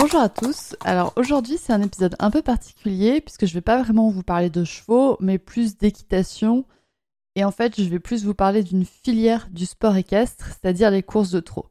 Bonjour 0.00 0.20
à 0.20 0.30
tous. 0.30 0.74
Alors 0.82 1.12
aujourd'hui 1.16 1.58
c'est 1.58 1.74
un 1.74 1.82
épisode 1.82 2.16
un 2.20 2.30
peu 2.30 2.40
particulier 2.40 3.20
puisque 3.20 3.44
je 3.44 3.52
vais 3.52 3.60
pas 3.60 3.82
vraiment 3.82 4.08
vous 4.08 4.22
parler 4.22 4.48
de 4.48 4.64
chevaux 4.64 5.18
mais 5.20 5.36
plus 5.36 5.76
d'équitation 5.76 6.64
et 7.36 7.44
en 7.44 7.50
fait 7.50 7.78
je 7.78 7.86
vais 7.86 7.98
plus 7.98 8.24
vous 8.24 8.32
parler 8.32 8.62
d'une 8.62 8.86
filière 8.86 9.48
du 9.50 9.66
sport 9.66 9.94
équestre, 9.98 10.46
c'est-à-dire 10.46 10.90
les 10.90 11.02
courses 11.02 11.32
de 11.32 11.40
trot. 11.40 11.66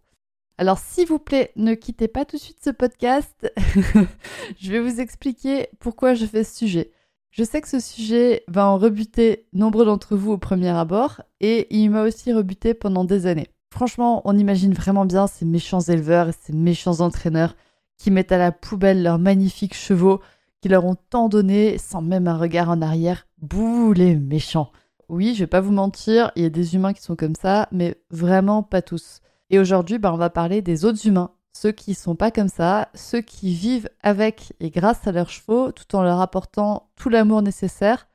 Alors 0.59 0.77
s'il 0.77 1.07
vous 1.07 1.17
plaît 1.17 1.51
ne 1.55 1.73
quittez 1.73 2.07
pas 2.07 2.23
tout 2.23 2.35
de 2.35 2.41
suite 2.41 2.63
ce 2.63 2.69
podcast, 2.69 3.51
je 4.59 4.71
vais 4.71 4.79
vous 4.79 5.01
expliquer 5.01 5.69
pourquoi 5.79 6.13
je 6.13 6.27
fais 6.27 6.43
ce 6.43 6.55
sujet. 6.55 6.91
Je 7.31 7.43
sais 7.43 7.61
que 7.61 7.67
ce 7.67 7.79
sujet 7.79 8.43
va 8.47 8.67
en 8.67 8.77
rebuter 8.77 9.47
nombreux 9.53 9.85
d'entre 9.85 10.15
vous 10.15 10.33
au 10.33 10.37
premier 10.37 10.69
abord 10.69 11.23
et 11.41 11.65
il 11.75 11.89
m'a 11.89 12.03
aussi 12.03 12.31
rebuté 12.31 12.75
pendant 12.75 13.05
des 13.05 13.25
années. 13.25 13.47
Franchement 13.73 14.21
on 14.23 14.37
imagine 14.37 14.75
vraiment 14.75 15.05
bien 15.05 15.25
ces 15.25 15.45
méchants 15.45 15.81
éleveurs 15.81 16.29
et 16.29 16.35
ces 16.39 16.53
méchants 16.53 16.99
entraîneurs 16.99 17.55
qui 17.99 18.09
mettent 18.09 18.31
à 18.31 18.39
la 18.39 18.51
poubelle 18.51 19.03
leurs 19.03 19.19
magnifiques 19.19 19.75
chevaux 19.75 20.21
qui 20.61 20.69
leur 20.69 20.85
ont 20.85 20.95
tant 20.95 21.29
donné 21.29 21.77
sans 21.77 22.01
même 22.01 22.27
un 22.27 22.37
regard 22.37 22.69
en 22.69 22.81
arrière. 22.81 23.27
Bouh, 23.41 23.93
les 23.93 24.15
méchants. 24.15 24.71
Oui, 25.07 25.33
je 25.35 25.41
vais 25.41 25.47
pas 25.47 25.61
vous 25.61 25.71
mentir, 25.71 26.31
il 26.35 26.43
y 26.43 26.45
a 26.45 26.49
des 26.49 26.75
humains 26.75 26.93
qui 26.93 27.01
sont 27.01 27.15
comme 27.15 27.35
ça, 27.35 27.67
mais 27.71 27.95
vraiment 28.09 28.63
pas 28.63 28.81
tous. 28.81 29.21
Et 29.49 29.59
aujourd'hui, 29.59 29.97
bah, 29.97 30.13
on 30.13 30.17
va 30.17 30.29
parler 30.29 30.61
des 30.61 30.85
autres 30.85 31.07
humains, 31.07 31.31
ceux 31.53 31.71
qui 31.71 31.95
sont 31.95 32.15
pas 32.15 32.31
comme 32.31 32.49
ça, 32.49 32.89
ceux 32.93 33.21
qui 33.21 33.53
vivent 33.53 33.89
avec 34.01 34.53
et 34.59 34.69
grâce 34.69 35.07
à 35.07 35.11
leurs 35.11 35.29
chevaux, 35.29 35.71
tout 35.71 35.95
en 35.95 36.03
leur 36.03 36.21
apportant 36.21 36.91
tout 36.95 37.09
l'amour 37.09 37.41
nécessaire, 37.41 38.07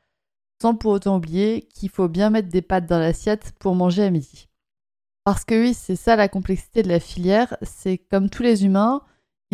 sans 0.62 0.76
pour 0.76 0.92
autant 0.92 1.16
oublier 1.16 1.62
qu'il 1.74 1.90
faut 1.90 2.08
bien 2.08 2.30
mettre 2.30 2.48
des 2.48 2.62
pattes 2.62 2.86
dans 2.86 3.00
l'assiette 3.00 3.52
pour 3.58 3.74
manger 3.74 4.04
à 4.04 4.10
midi. 4.10 4.48
Parce 5.24 5.44
que 5.44 5.60
oui, 5.60 5.74
c'est 5.74 5.96
ça 5.96 6.16
la 6.16 6.28
complexité 6.28 6.82
de 6.82 6.88
la 6.88 7.00
filière, 7.00 7.56
c'est 7.62 7.98
comme 7.98 8.30
tous 8.30 8.42
les 8.42 8.64
humains, 8.64 9.02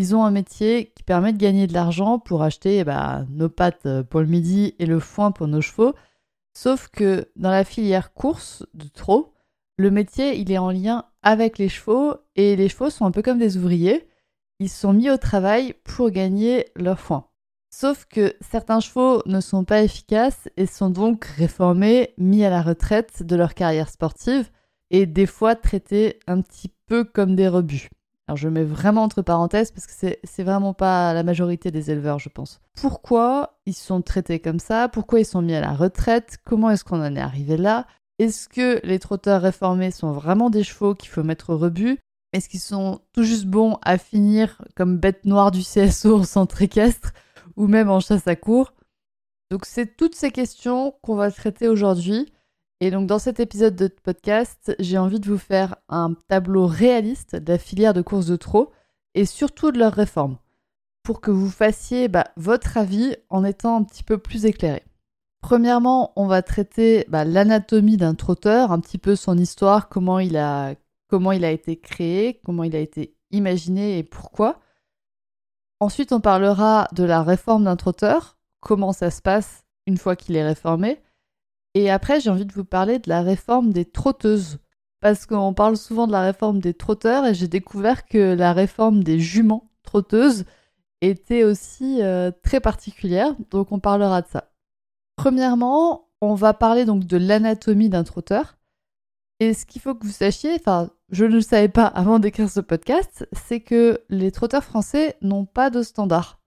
ils 0.00 0.16
ont 0.16 0.24
un 0.24 0.30
métier 0.30 0.94
qui 0.96 1.02
permet 1.02 1.34
de 1.34 1.38
gagner 1.38 1.66
de 1.66 1.74
l'argent 1.74 2.18
pour 2.18 2.42
acheter 2.42 2.84
bah, 2.84 3.26
nos 3.28 3.50
pâtes 3.50 4.02
pour 4.04 4.20
le 4.20 4.26
midi 4.26 4.74
et 4.78 4.86
le 4.86 4.98
foin 4.98 5.30
pour 5.30 5.46
nos 5.46 5.60
chevaux. 5.60 5.94
Sauf 6.54 6.88
que 6.88 7.28
dans 7.36 7.50
la 7.50 7.64
filière 7.64 8.14
course 8.14 8.64
de 8.72 8.88
trop, 8.88 9.34
le 9.76 9.90
métier 9.90 10.38
il 10.38 10.50
est 10.50 10.56
en 10.56 10.70
lien 10.70 11.04
avec 11.22 11.58
les 11.58 11.68
chevaux 11.68 12.14
et 12.34 12.56
les 12.56 12.70
chevaux 12.70 12.88
sont 12.88 13.04
un 13.04 13.10
peu 13.10 13.20
comme 13.20 13.38
des 13.38 13.58
ouvriers. 13.58 14.08
Ils 14.58 14.70
sont 14.70 14.94
mis 14.94 15.10
au 15.10 15.18
travail 15.18 15.74
pour 15.84 16.10
gagner 16.10 16.64
leur 16.76 16.98
foin. 16.98 17.26
Sauf 17.68 18.06
que 18.06 18.34
certains 18.40 18.80
chevaux 18.80 19.22
ne 19.26 19.42
sont 19.42 19.64
pas 19.64 19.82
efficaces 19.82 20.48
et 20.56 20.64
sont 20.64 20.88
donc 20.88 21.26
réformés, 21.26 22.14
mis 22.16 22.42
à 22.42 22.48
la 22.48 22.62
retraite 22.62 23.22
de 23.22 23.36
leur 23.36 23.52
carrière 23.52 23.90
sportive 23.90 24.50
et 24.88 25.04
des 25.04 25.26
fois 25.26 25.56
traités 25.56 26.20
un 26.26 26.40
petit 26.40 26.72
peu 26.86 27.04
comme 27.04 27.36
des 27.36 27.48
rebuts. 27.48 27.90
Je 28.36 28.48
mets 28.48 28.64
vraiment 28.64 29.02
entre 29.02 29.22
parenthèses 29.22 29.70
parce 29.70 29.86
que 29.86 30.16
c'est 30.22 30.42
vraiment 30.42 30.74
pas 30.74 31.12
la 31.14 31.22
majorité 31.22 31.70
des 31.70 31.90
éleveurs, 31.90 32.18
je 32.18 32.28
pense. 32.28 32.60
Pourquoi 32.80 33.58
ils 33.66 33.74
sont 33.74 34.02
traités 34.02 34.40
comme 34.40 34.58
ça? 34.60 34.88
Pourquoi 34.88 35.20
ils 35.20 35.26
sont 35.26 35.42
mis 35.42 35.54
à 35.54 35.60
la 35.60 35.72
retraite? 35.72 36.38
Comment 36.44 36.70
est-ce 36.70 36.84
qu'on 36.84 37.00
en 37.00 37.16
est 37.16 37.20
arrivé 37.20 37.56
là? 37.56 37.86
Est-ce 38.18 38.48
que 38.48 38.80
les 38.84 38.98
trotteurs 38.98 39.42
réformés 39.42 39.90
sont 39.90 40.12
vraiment 40.12 40.50
des 40.50 40.62
chevaux 40.62 40.94
qu'il 40.94 41.08
faut 41.08 41.22
mettre 41.22 41.50
au 41.50 41.58
rebut? 41.58 41.98
Est-ce 42.32 42.48
qu'ils 42.48 42.60
sont 42.60 43.00
tout 43.12 43.22
juste 43.22 43.46
bons 43.46 43.78
à 43.82 43.98
finir 43.98 44.62
comme 44.76 44.98
bête 44.98 45.24
noire 45.24 45.50
du 45.50 45.62
CSO 45.62 46.20
en 46.20 46.24
centre 46.24 46.62
équestre 46.62 47.12
ou 47.56 47.66
même 47.66 47.90
en 47.90 48.00
chasse 48.00 48.28
à 48.28 48.36
cour? 48.36 48.74
Donc 49.50 49.64
c'est 49.64 49.96
toutes 49.96 50.14
ces 50.14 50.30
questions 50.30 50.94
qu'on 51.02 51.16
va 51.16 51.30
traiter 51.30 51.66
aujourd'hui. 51.66 52.32
Et 52.82 52.90
donc 52.90 53.06
dans 53.06 53.18
cet 53.18 53.40
épisode 53.40 53.76
de 53.76 53.88
podcast, 53.88 54.74
j'ai 54.78 54.96
envie 54.96 55.20
de 55.20 55.28
vous 55.28 55.38
faire 55.38 55.76
un 55.90 56.14
tableau 56.28 56.66
réaliste 56.66 57.36
de 57.36 57.52
la 57.52 57.58
filière 57.58 57.92
de 57.92 58.00
course 58.00 58.26
de 58.26 58.36
trot 58.36 58.72
et 59.14 59.26
surtout 59.26 59.70
de 59.70 59.78
leurs 59.78 59.92
réformes, 59.92 60.38
pour 61.02 61.20
que 61.20 61.30
vous 61.30 61.50
fassiez 61.50 62.08
bah, 62.08 62.28
votre 62.36 62.78
avis 62.78 63.16
en 63.28 63.44
étant 63.44 63.76
un 63.76 63.82
petit 63.82 64.02
peu 64.02 64.16
plus 64.16 64.46
éclairé. 64.46 64.82
Premièrement, 65.42 66.14
on 66.16 66.26
va 66.26 66.40
traiter 66.40 67.04
bah, 67.08 67.24
l'anatomie 67.24 67.98
d'un 67.98 68.14
trotteur, 68.14 68.72
un 68.72 68.80
petit 68.80 68.98
peu 68.98 69.14
son 69.14 69.36
histoire, 69.36 69.90
comment 69.90 70.18
il, 70.18 70.38
a, 70.38 70.74
comment 71.08 71.32
il 71.32 71.44
a 71.44 71.50
été 71.50 71.78
créé, 71.78 72.40
comment 72.44 72.64
il 72.64 72.74
a 72.74 72.80
été 72.80 73.14
imaginé 73.30 73.98
et 73.98 74.04
pourquoi. 74.04 74.58
Ensuite, 75.80 76.12
on 76.12 76.20
parlera 76.20 76.88
de 76.92 77.04
la 77.04 77.22
réforme 77.22 77.64
d'un 77.64 77.76
trotteur, 77.76 78.38
comment 78.60 78.92
ça 78.92 79.10
se 79.10 79.20
passe 79.20 79.64
une 79.86 79.98
fois 79.98 80.16
qu'il 80.16 80.36
est 80.36 80.46
réformé. 80.46 81.02
Et 81.74 81.90
après, 81.90 82.20
j'ai 82.20 82.30
envie 82.30 82.46
de 82.46 82.52
vous 82.52 82.64
parler 82.64 82.98
de 82.98 83.08
la 83.08 83.22
réforme 83.22 83.72
des 83.72 83.84
trotteuses. 83.84 84.58
Parce 85.00 85.24
qu'on 85.24 85.54
parle 85.54 85.76
souvent 85.76 86.06
de 86.06 86.12
la 86.12 86.20
réforme 86.20 86.60
des 86.60 86.74
trotteurs 86.74 87.24
et 87.26 87.34
j'ai 87.34 87.48
découvert 87.48 88.06
que 88.06 88.34
la 88.34 88.52
réforme 88.52 89.02
des 89.02 89.18
juments 89.18 89.70
trotteuses 89.82 90.44
était 91.00 91.44
aussi 91.44 92.02
euh, 92.02 92.30
très 92.42 92.60
particulière. 92.60 93.34
Donc 93.50 93.72
on 93.72 93.78
parlera 93.78 94.20
de 94.20 94.28
ça. 94.28 94.52
Premièrement, 95.16 96.08
on 96.20 96.34
va 96.34 96.52
parler 96.52 96.84
donc 96.84 97.06
de 97.06 97.16
l'anatomie 97.16 97.88
d'un 97.88 98.04
trotteur. 98.04 98.58
Et 99.38 99.54
ce 99.54 99.64
qu'il 99.64 99.80
faut 99.80 99.94
que 99.94 100.06
vous 100.06 100.12
sachiez, 100.12 100.54
enfin, 100.54 100.90
je 101.10 101.24
ne 101.24 101.32
le 101.32 101.40
savais 101.40 101.68
pas 101.68 101.86
avant 101.86 102.18
d'écrire 102.18 102.50
ce 102.50 102.60
podcast, 102.60 103.26
c'est 103.32 103.60
que 103.60 104.02
les 104.10 104.32
trotteurs 104.32 104.64
français 104.64 105.16
n'ont 105.22 105.46
pas 105.46 105.70
de 105.70 105.82
standard. 105.82 106.40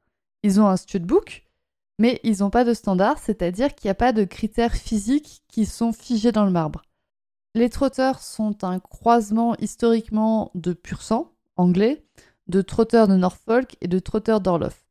Ils 0.43 0.61
ont 0.61 0.67
un 0.67 0.77
studbook, 0.77 1.43
mais 1.99 2.19
ils 2.23 2.39
n'ont 2.39 2.49
pas 2.49 2.63
de 2.63 2.73
standard, 2.73 3.19
c'est-à-dire 3.19 3.75
qu'il 3.75 3.87
n'y 3.87 3.91
a 3.91 3.95
pas 3.95 4.13
de 4.13 4.23
critères 4.23 4.75
physiques 4.75 5.43
qui 5.47 5.65
sont 5.65 5.93
figés 5.93 6.31
dans 6.31 6.45
le 6.45 6.51
marbre. 6.51 6.81
Les 7.55 7.69
trotteurs 7.69 8.21
sont 8.21 8.63
un 8.63 8.79
croisement 8.79 9.55
historiquement 9.57 10.51
de 10.55 10.73
pur 10.73 11.01
sang, 11.03 11.31
anglais, 11.55 12.03
de 12.47 12.61
trotteurs 12.61 13.07
de 13.07 13.15
Norfolk 13.15 13.77
et 13.81 13.87
de 13.87 13.99
trotteurs 13.99 14.41
d'Orloff. 14.41 14.85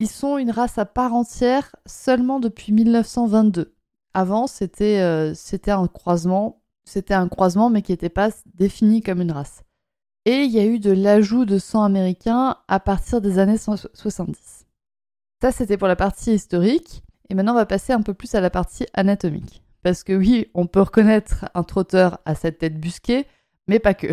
Ils 0.00 0.10
sont 0.10 0.36
une 0.36 0.50
race 0.50 0.78
à 0.78 0.84
part 0.84 1.14
entière 1.14 1.76
seulement 1.86 2.40
depuis 2.40 2.72
1922. 2.72 3.74
Avant, 4.14 4.48
c'était 4.48 5.00
euh, 5.00 5.32
un 5.68 5.86
croisement, 5.86 6.60
c'était 6.84 7.14
un 7.14 7.28
croisement 7.28 7.70
mais 7.70 7.82
qui 7.82 7.92
n'était 7.92 8.08
pas 8.08 8.30
défini 8.54 9.00
comme 9.00 9.20
une 9.20 9.32
race. 9.32 9.62
Et 10.24 10.42
il 10.42 10.50
y 10.50 10.58
a 10.58 10.64
eu 10.64 10.78
de 10.78 10.90
l'ajout 10.90 11.44
de 11.44 11.58
sang 11.58 11.84
américain 11.84 12.56
à 12.68 12.80
partir 12.80 13.20
des 13.20 13.38
années 13.38 13.58
70. 13.58 14.61
Ça, 15.42 15.50
c'était 15.50 15.76
pour 15.76 15.88
la 15.88 15.96
partie 15.96 16.34
historique. 16.34 17.02
Et 17.28 17.34
maintenant, 17.34 17.50
on 17.50 17.56
va 17.56 17.66
passer 17.66 17.92
un 17.92 18.02
peu 18.02 18.14
plus 18.14 18.32
à 18.36 18.40
la 18.40 18.48
partie 18.48 18.86
anatomique. 18.94 19.64
Parce 19.82 20.04
que 20.04 20.12
oui, 20.12 20.46
on 20.54 20.68
peut 20.68 20.82
reconnaître 20.82 21.46
un 21.54 21.64
trotteur 21.64 22.20
à 22.24 22.36
cette 22.36 22.58
tête 22.58 22.78
busquée, 22.78 23.26
mais 23.66 23.80
pas 23.80 23.94
que. 23.94 24.06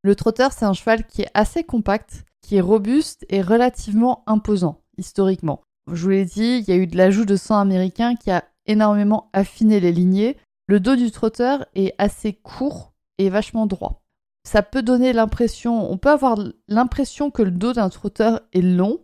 Le 0.00 0.14
trotteur, 0.16 0.52
c'est 0.52 0.64
un 0.64 0.72
cheval 0.72 1.06
qui 1.06 1.20
est 1.20 1.30
assez 1.34 1.62
compact, 1.62 2.24
qui 2.40 2.56
est 2.56 2.62
robuste 2.62 3.26
et 3.28 3.42
relativement 3.42 4.24
imposant, 4.26 4.80
historiquement. 4.96 5.60
Je 5.92 6.02
vous 6.02 6.08
l'ai 6.08 6.24
dit, 6.24 6.64
il 6.66 6.66
y 6.66 6.72
a 6.72 6.76
eu 6.76 6.86
de 6.86 6.96
l'ajout 6.96 7.26
de 7.26 7.36
sang 7.36 7.58
américain 7.58 8.14
qui 8.14 8.30
a 8.30 8.42
énormément 8.64 9.28
affiné 9.34 9.78
les 9.78 9.92
lignées. 9.92 10.38
Le 10.68 10.80
dos 10.80 10.96
du 10.96 11.10
trotteur 11.10 11.66
est 11.74 11.94
assez 11.98 12.32
court 12.32 12.94
et 13.18 13.28
vachement 13.28 13.66
droit. 13.66 14.06
Ça 14.48 14.62
peut 14.62 14.82
donner 14.82 15.12
l'impression, 15.12 15.92
on 15.92 15.98
peut 15.98 16.08
avoir 16.08 16.38
l'impression 16.66 17.30
que 17.30 17.42
le 17.42 17.50
dos 17.50 17.74
d'un 17.74 17.90
trotteur 17.90 18.40
est 18.54 18.62
long, 18.62 19.00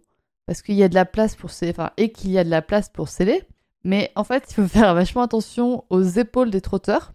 parce 0.47 0.62
qu'il 0.62 0.75
y 0.75 0.83
a 0.83 0.89
de 0.89 0.94
la 0.94 1.05
place 1.05 1.37
pour 1.37 1.50
sceller, 1.50 1.75
et 1.97 2.12
qu'il 2.12 2.31
y 2.31 2.39
a 2.39 2.44
de 2.44 2.50
la 2.50 2.62
place 2.62 2.89
pour 2.89 3.09
sceller. 3.09 3.43
Mais 3.85 4.12
en 4.15 4.25
fait, 4.25 4.44
il 4.50 4.55
faut 4.55 4.69
faire 4.69 4.94
vachement 4.94 5.23
attention 5.23 5.85
aux 5.91 6.03
épaules 6.03 6.50
des 6.50 6.61
trotteurs 6.61 7.12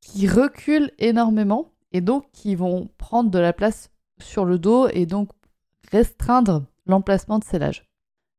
qui 0.00 0.26
reculent 0.26 0.90
énormément 0.98 1.72
et 1.92 2.00
donc 2.00 2.30
qui 2.32 2.54
vont 2.54 2.88
prendre 2.98 3.30
de 3.30 3.38
la 3.38 3.52
place 3.52 3.90
sur 4.20 4.44
le 4.44 4.58
dos 4.58 4.88
et 4.88 5.06
donc 5.06 5.30
restreindre 5.90 6.64
l'emplacement 6.86 7.38
de 7.38 7.44
sellage. 7.44 7.84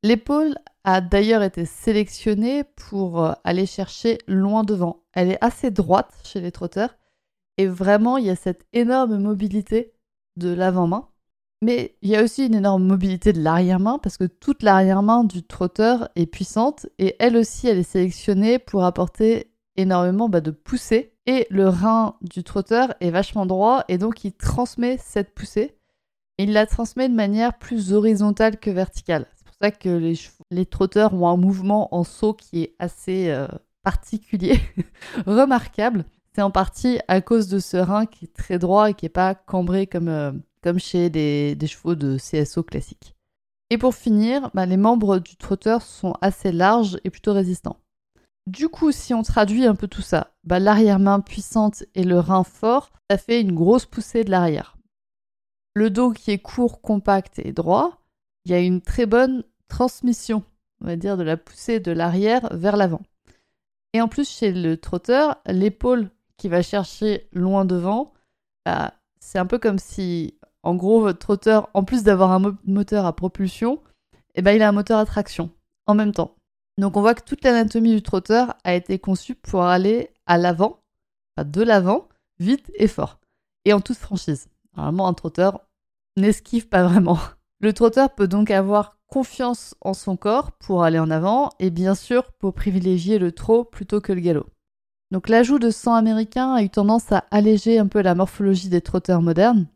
L'épaule 0.04 0.56
a 0.84 1.00
d'ailleurs 1.00 1.44
été 1.44 1.66
sélectionnée 1.66 2.63
pour 2.63 3.24
euh, 3.24 3.34
aller 3.44 3.68
chercher 3.68 4.18
loin 4.27 4.63
devant. 4.63 5.04
Elle 5.13 5.31
est 5.31 5.44
assez 5.44 5.69
droite 5.69 6.12
chez 6.24 6.42
les 6.42 6.51
trotteurs 6.51 6.98
et 7.57 7.68
vraiment 7.68 8.18
il 8.18 8.25
y 8.25 8.31
a 8.31 8.36
cette 8.36 8.66
énorme 8.74 9.18
mobilité 9.18 9.94
de 10.38 10.50
l'avant-main 10.50 11.11
mais 11.62 11.96
il 12.02 12.10
y 12.10 12.16
a 12.16 12.24
aussi 12.24 12.46
une 12.46 12.56
énorme 12.56 12.84
mobilité 12.84 13.34
de 13.34 13.42
l'arrière-main 13.42 14.00
parce 14.00 14.18
que 14.18 14.25
toute 14.25 14.63
l'arrière-main 14.63 15.24
du 15.24 15.44
trotteur 15.44 16.10
est 16.16 16.25
puissante 16.25 16.88
et 16.98 17.16
elle 17.19 17.38
aussi 17.38 17.68
elle 17.68 17.78
est 17.78 17.84
sélectionnée 17.84 18.60
pour 18.60 18.84
apporter 18.84 19.52
énormément 19.75 20.30
bah, 20.30 20.42
de 20.42 20.52
poussée 20.52 21.13
et 21.25 21.48
le 21.50 21.69
rein 21.69 22.16
du 22.22 22.44
trotteur 22.44 22.94
est 23.00 23.12
vachement 23.12 23.46
droit 23.46 23.84
et 23.88 23.98
donc 23.98 24.24
il 24.24 24.34
transmet 24.34 24.98
cette 24.98 25.34
poussée 25.34 25.78
il 26.42 26.54
la 26.54 26.66
transmet 26.66 27.08
de 27.08 27.13
manière 27.13 27.58
plus 27.58 27.94
horizontale 27.94 28.58
que 28.58 28.72
verticale. 28.72 29.28
C'est 29.36 29.46
pour 29.46 29.56
ça 29.62 29.72
que 29.72 29.90
les, 29.90 30.19
les 30.50 30.66
trotteurs 30.66 31.13
ont 31.13 31.28
un 31.28 31.38
mouvement 31.38 31.94
en 31.94 32.04
saut 32.04 32.34
qui 32.34 32.63
est 32.63 32.75
assez 32.80 33.30
euh, 33.30 33.48
particulier, 33.84 34.60
remarquable. 35.28 36.06
C'est 36.34 36.42
en 36.42 36.50
partie 36.50 37.00
à 37.08 37.22
cause 37.22 37.48
de 37.48 37.60
ce 37.60 37.78
rein 37.78 38.06
qui 38.06 38.25
est 38.25 38.34
très 38.34 38.58
droit 38.58 38.90
et 38.90 38.94
qui 38.94 39.06
n'est 39.06 39.10
pas 39.10 39.36
cambré 39.36 39.86
comme, 39.86 40.08
euh, 40.08 40.31
comme 40.62 40.80
chez 40.80 41.10
des, 41.10 41.68
chevaux 41.68 41.96
de 41.96 42.18
CSO 42.18 42.63
classiques. 42.63 43.16
Et 43.69 43.78
pour 43.78 43.96
finir, 43.96 44.52
bah, 44.54 44.66
les 44.66 44.78
membres 44.78 45.19
du 45.19 45.38
trotteur 45.38 45.81
sont 45.81 46.13
assez 46.22 46.52
larges 46.52 47.00
et 47.04 47.10
plutôt 47.10 47.34
résistants. 47.34 47.78
Du 48.48 48.69
coup, 48.69 48.92
si 48.92 49.13
on 49.13 49.24
traduit 49.24 49.66
un 49.66 49.75
peu 49.75 49.88
tout 49.88 50.02
ça, 50.02 50.34
bah, 50.44 50.60
l'arrière-main 50.60 51.19
puissante 51.19 51.84
et 51.96 52.04
le 52.04 52.19
rein 52.19 52.44
fort, 52.44 52.92
ça 53.10 53.18
fait 53.18 53.42
une 53.42 53.54
grosse 53.54 53.86
poussée 53.86 54.24
de 54.24 54.31
l'arrière. 54.31 54.78
Le 55.74 55.90
dos 55.90 56.12
qui 56.12 56.31
est 56.31 56.40
court, 56.40 56.81
compact 56.81 57.40
et 57.40 57.54
droit, 57.54 58.02
il 58.46 58.52
y 58.52 58.56
a 58.56 58.60
une 58.60 58.81
très 58.81 59.06
bonne 59.06 59.44
transmission, 59.68 60.44
on 60.81 60.88
va 60.88 60.96
dire, 60.96 61.16
de 61.16 61.24
la 61.24 61.38
poussée 61.38 61.80
de 61.80 61.92
l'arrière 61.92 62.50
vers 62.52 62.75
l'avant. 62.75 63.02
Et 63.94 64.02
en 64.02 64.08
plus, 64.08 64.30
chez 64.30 64.52
le 64.52 64.78
trotteur, 64.78 65.38
l'épaule 65.46 66.10
qui 66.38 66.50
va 66.50 66.62
chercher 66.62 67.28
loin 67.31 67.66
devant, 67.66 68.13
bah, 68.66 68.94
c'est 69.19 69.40
un 69.40 69.46
peu 69.46 69.60
comme 69.60 69.80
si, 69.80 70.36
en 70.63 70.75
gros, 70.75 71.02
votre 71.02 71.19
trotteur, 71.19 71.69
en 71.74 71.84
plus 71.84 72.04
d'avoir 72.04 72.31
un 72.31 72.58
moteur 72.66 73.06
à 73.06 73.16
propulsion, 73.16 73.81
eh 74.36 74.42
ben, 74.42 74.52
il 74.52 74.62
a 74.62 74.69
un 74.69 74.74
moteur 74.74 75.00
à 75.00 75.06
traction 75.06 75.50
en 75.88 75.96
même 75.96 76.13
temps. 76.13 76.36
Donc 76.78 76.98
on 76.98 77.02
voit 77.02 77.16
que 77.16 77.24
toute 77.24 77.44
l'anatomie 77.44 77.94
du 77.94 78.02
trotteur 78.02 78.56
a 78.63 78.74
été 78.74 78.98
conçue 79.00 79.36
pour 79.36 79.63
aller 79.63 80.10
à 80.25 80.38
l'avant, 80.38 80.80
de 81.44 81.62
l'avant, 81.62 82.08
vite 82.40 82.72
et 82.75 82.88
fort, 82.88 83.19
et 83.66 83.74
en 83.74 83.81
toute 83.81 83.98
franchise. 83.98 84.48
Normalement, 84.75 85.08
un 85.08 85.13
trotteur 85.13 85.62
n'esquive 86.18 86.68
pas 86.68 86.84
vraiment. 86.84 87.19
Le 87.60 87.74
trotteur 87.74 88.13
peut 88.16 88.28
donc 88.28 88.52
avoir 88.52 88.98
confiance 89.08 89.75
en 89.81 89.94
son 89.94 90.16
corps 90.16 90.54
pour 90.54 90.84
aller 90.84 90.98
en 90.98 91.12
avant 91.12 91.50
et 91.60 91.69
bien 91.69 91.96
sûr 91.96 92.31
pour 92.40 92.54
privilégier 92.54 93.19
le 93.19 93.34
trot 93.34 93.66
plutôt 93.66 94.00
que 94.00 94.13
le 94.13 94.22
galop. 94.22 94.48
Donc 95.12 95.28
l'ajout 95.28 95.60
de 95.60 95.69
sang 95.69 95.94
américain 95.94 96.54
a 96.54 96.63
eu 96.63 96.69
tendance 96.69 97.12
à 97.12 97.25
alléger 97.30 97.78
un 97.78 97.88
peu 97.88 98.02
la 98.02 98.16
morphologie 98.16 98.69
des 98.69 98.80
trotteurs 98.80 99.22
modernes, 99.22 99.68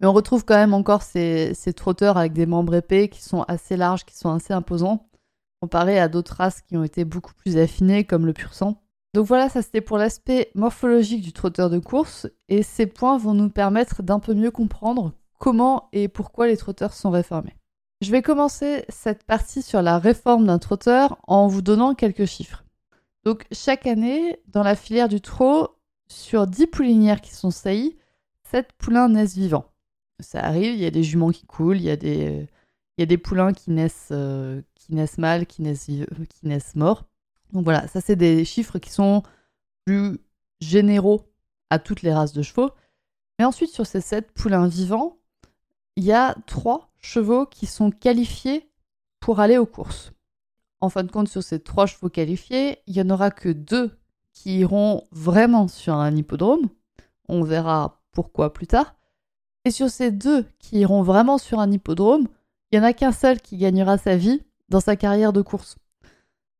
mais 0.00 0.06
on 0.06 0.12
retrouve 0.12 0.44
quand 0.44 0.56
même 0.56 0.74
encore 0.74 1.02
ces, 1.02 1.54
trotteurs 1.76 2.16
avec 2.16 2.32
des 2.32 2.46
membres 2.46 2.74
épais 2.74 3.08
qui 3.08 3.22
sont 3.22 3.42
assez 3.42 3.76
larges, 3.76 4.04
qui 4.04 4.16
sont 4.16 4.32
assez 4.32 4.52
imposants, 4.52 5.08
comparé 5.60 5.98
à 5.98 6.08
d'autres 6.08 6.36
races 6.36 6.62
qui 6.62 6.76
ont 6.76 6.84
été 6.84 7.04
beaucoup 7.04 7.34
plus 7.34 7.58
affinées 7.58 8.04
comme 8.04 8.26
le 8.26 8.32
pur 8.32 8.54
sang. 8.54 8.82
Donc 9.12 9.26
voilà, 9.26 9.48
ça 9.48 9.60
c'était 9.60 9.80
pour 9.80 9.98
l'aspect 9.98 10.50
morphologique 10.54 11.22
du 11.22 11.32
trotteur 11.32 11.68
de 11.68 11.78
course, 11.78 12.28
et 12.48 12.62
ces 12.62 12.86
points 12.86 13.18
vont 13.18 13.34
nous 13.34 13.50
permettre 13.50 14.02
d'un 14.02 14.20
peu 14.20 14.34
mieux 14.34 14.50
comprendre 14.50 15.12
comment 15.38 15.88
et 15.92 16.08
pourquoi 16.08 16.46
les 16.46 16.56
trotteurs 16.56 16.92
sont 16.92 17.10
réformés. 17.10 17.56
Je 18.02 18.10
vais 18.12 18.22
commencer 18.22 18.84
cette 18.88 19.24
partie 19.24 19.60
sur 19.60 19.82
la 19.82 19.98
réforme 19.98 20.46
d'un 20.46 20.58
trotteur 20.58 21.18
en 21.26 21.48
vous 21.48 21.60
donnant 21.60 21.94
quelques 21.94 22.24
chiffres. 22.24 22.64
Donc 23.24 23.44
chaque 23.52 23.86
année, 23.86 24.40
dans 24.48 24.62
la 24.62 24.74
filière 24.74 25.08
du 25.08 25.20
trot, 25.20 25.68
sur 26.08 26.46
10 26.46 26.68
poulinières 26.68 27.20
qui 27.20 27.34
sont 27.34 27.50
saillies, 27.50 27.98
7 28.50 28.72
poulains 28.78 29.08
naissent 29.10 29.36
vivants. 29.36 29.66
Ça 30.22 30.44
arrive, 30.44 30.74
il 30.74 30.80
y 30.80 30.86
a 30.86 30.90
des 30.90 31.02
juments 31.02 31.30
qui 31.30 31.46
coulent, 31.46 31.76
il 31.76 31.84
y 31.84 31.90
a 31.90 31.96
des, 31.96 32.48
il 32.96 33.00
y 33.00 33.02
a 33.02 33.06
des 33.06 33.18
poulains 33.18 33.52
qui 33.52 33.70
naissent, 33.70 34.08
euh, 34.12 34.60
qui 34.74 34.94
naissent 34.94 35.18
mal, 35.18 35.46
qui 35.46 35.62
naissent, 35.62 35.86
qui 35.86 36.46
naissent 36.46 36.74
morts. 36.74 37.04
Donc 37.52 37.64
voilà, 37.64 37.88
ça 37.88 38.00
c'est 38.00 38.16
des 38.16 38.44
chiffres 38.44 38.78
qui 38.78 38.90
sont 38.90 39.22
plus 39.84 40.18
généraux 40.60 41.32
à 41.70 41.78
toutes 41.78 42.02
les 42.02 42.12
races 42.12 42.32
de 42.32 42.42
chevaux. 42.42 42.70
Mais 43.38 43.44
ensuite, 43.44 43.70
sur 43.70 43.86
ces 43.86 44.00
7 44.00 44.32
poulains 44.32 44.68
vivants, 44.68 45.18
il 45.96 46.04
y 46.04 46.12
a 46.12 46.36
3 46.46 46.92
chevaux 46.98 47.46
qui 47.46 47.66
sont 47.66 47.90
qualifiés 47.90 48.70
pour 49.18 49.40
aller 49.40 49.56
aux 49.56 49.66
courses. 49.66 50.12
En 50.80 50.88
fin 50.88 51.04
de 51.04 51.10
compte, 51.10 51.28
sur 51.28 51.42
ces 51.42 51.60
3 51.60 51.86
chevaux 51.86 52.10
qualifiés, 52.10 52.78
il 52.86 52.94
n'y 52.94 53.02
en 53.02 53.10
aura 53.10 53.30
que 53.30 53.48
2 53.48 53.98
qui 54.32 54.58
iront 54.58 55.04
vraiment 55.10 55.68
sur 55.68 55.94
un 55.94 56.14
hippodrome. 56.14 56.68
On 57.28 57.42
verra 57.42 58.02
pourquoi 58.12 58.52
plus 58.52 58.66
tard. 58.66 58.94
Et 59.70 59.72
sur 59.72 59.88
ces 59.88 60.10
deux 60.10 60.46
qui 60.58 60.80
iront 60.80 61.04
vraiment 61.04 61.38
sur 61.38 61.60
un 61.60 61.70
hippodrome, 61.70 62.26
il 62.72 62.80
n'y 62.80 62.84
en 62.84 62.88
a 62.88 62.92
qu'un 62.92 63.12
seul 63.12 63.40
qui 63.40 63.56
gagnera 63.56 63.98
sa 63.98 64.16
vie 64.16 64.42
dans 64.68 64.80
sa 64.80 64.96
carrière 64.96 65.32
de 65.32 65.42
course. 65.42 65.76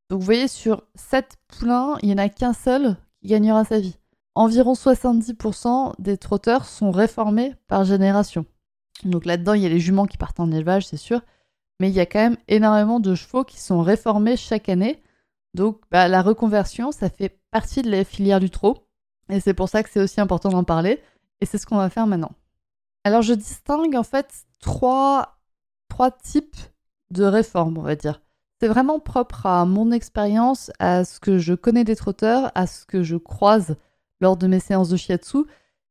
Donc 0.08 0.20
vous 0.20 0.24
voyez, 0.24 0.46
sur 0.46 0.84
7 0.94 1.36
poulains, 1.48 1.96
il 2.02 2.06
n'y 2.06 2.14
en 2.14 2.18
a 2.18 2.28
qu'un 2.28 2.52
seul 2.52 2.96
qui 3.20 3.26
gagnera 3.26 3.64
sa 3.64 3.80
vie. 3.80 3.96
Environ 4.36 4.74
70% 4.74 5.94
des 5.98 6.18
trotteurs 6.18 6.66
sont 6.66 6.92
réformés 6.92 7.56
par 7.66 7.82
génération. 7.82 8.46
Donc 9.02 9.24
là-dedans, 9.24 9.54
il 9.54 9.62
y 9.62 9.66
a 9.66 9.70
les 9.70 9.80
juments 9.80 10.06
qui 10.06 10.16
partent 10.16 10.38
en 10.38 10.52
élevage, 10.52 10.86
c'est 10.86 10.96
sûr. 10.96 11.20
Mais 11.80 11.88
il 11.88 11.94
y 11.96 12.00
a 12.00 12.06
quand 12.06 12.20
même 12.20 12.36
énormément 12.46 13.00
de 13.00 13.16
chevaux 13.16 13.42
qui 13.42 13.58
sont 13.58 13.82
réformés 13.82 14.36
chaque 14.36 14.68
année. 14.68 15.02
Donc 15.54 15.80
bah, 15.90 16.06
la 16.06 16.22
reconversion, 16.22 16.92
ça 16.92 17.10
fait 17.10 17.40
partie 17.50 17.82
de 17.82 17.90
la 17.90 18.04
filière 18.04 18.38
du 18.38 18.50
trot. 18.50 18.86
Et 19.30 19.40
c'est 19.40 19.54
pour 19.54 19.68
ça 19.68 19.82
que 19.82 19.90
c'est 19.90 20.00
aussi 20.00 20.20
important 20.20 20.50
d'en 20.50 20.62
parler. 20.62 21.02
Et 21.40 21.46
c'est 21.46 21.58
ce 21.58 21.66
qu'on 21.66 21.76
va 21.76 21.90
faire 21.90 22.06
maintenant. 22.06 22.30
Alors 23.04 23.22
je 23.22 23.34
distingue 23.34 23.96
en 23.96 24.02
fait 24.02 24.44
trois, 24.60 25.38
trois 25.88 26.10
types 26.10 26.56
de 27.10 27.24
réformes, 27.24 27.78
on 27.78 27.82
va 27.82 27.96
dire. 27.96 28.20
C'est 28.60 28.68
vraiment 28.68 29.00
propre 29.00 29.46
à 29.46 29.64
mon 29.64 29.90
expérience, 29.90 30.70
à 30.78 31.04
ce 31.04 31.18
que 31.18 31.38
je 31.38 31.54
connais 31.54 31.84
des 31.84 31.96
trotteurs, 31.96 32.52
à 32.54 32.66
ce 32.66 32.84
que 32.84 33.02
je 33.02 33.16
croise 33.16 33.76
lors 34.20 34.36
de 34.36 34.46
mes 34.46 34.60
séances 34.60 34.90
de 34.90 34.98
shiatsu. 34.98 35.44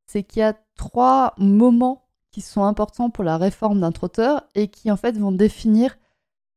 C'est 0.05 0.23
qu'il 0.23 0.41
y 0.41 0.43
a 0.43 0.55
trois 0.75 1.33
moments 1.37 2.07
qui 2.31 2.41
sont 2.41 2.63
importants 2.63 3.09
pour 3.09 3.23
la 3.23 3.37
réforme 3.37 3.81
d'un 3.81 3.91
trotteur 3.91 4.43
et 4.53 4.67
qui 4.67 4.91
en 4.91 4.97
fait 4.97 5.17
vont 5.17 5.31
définir 5.31 5.97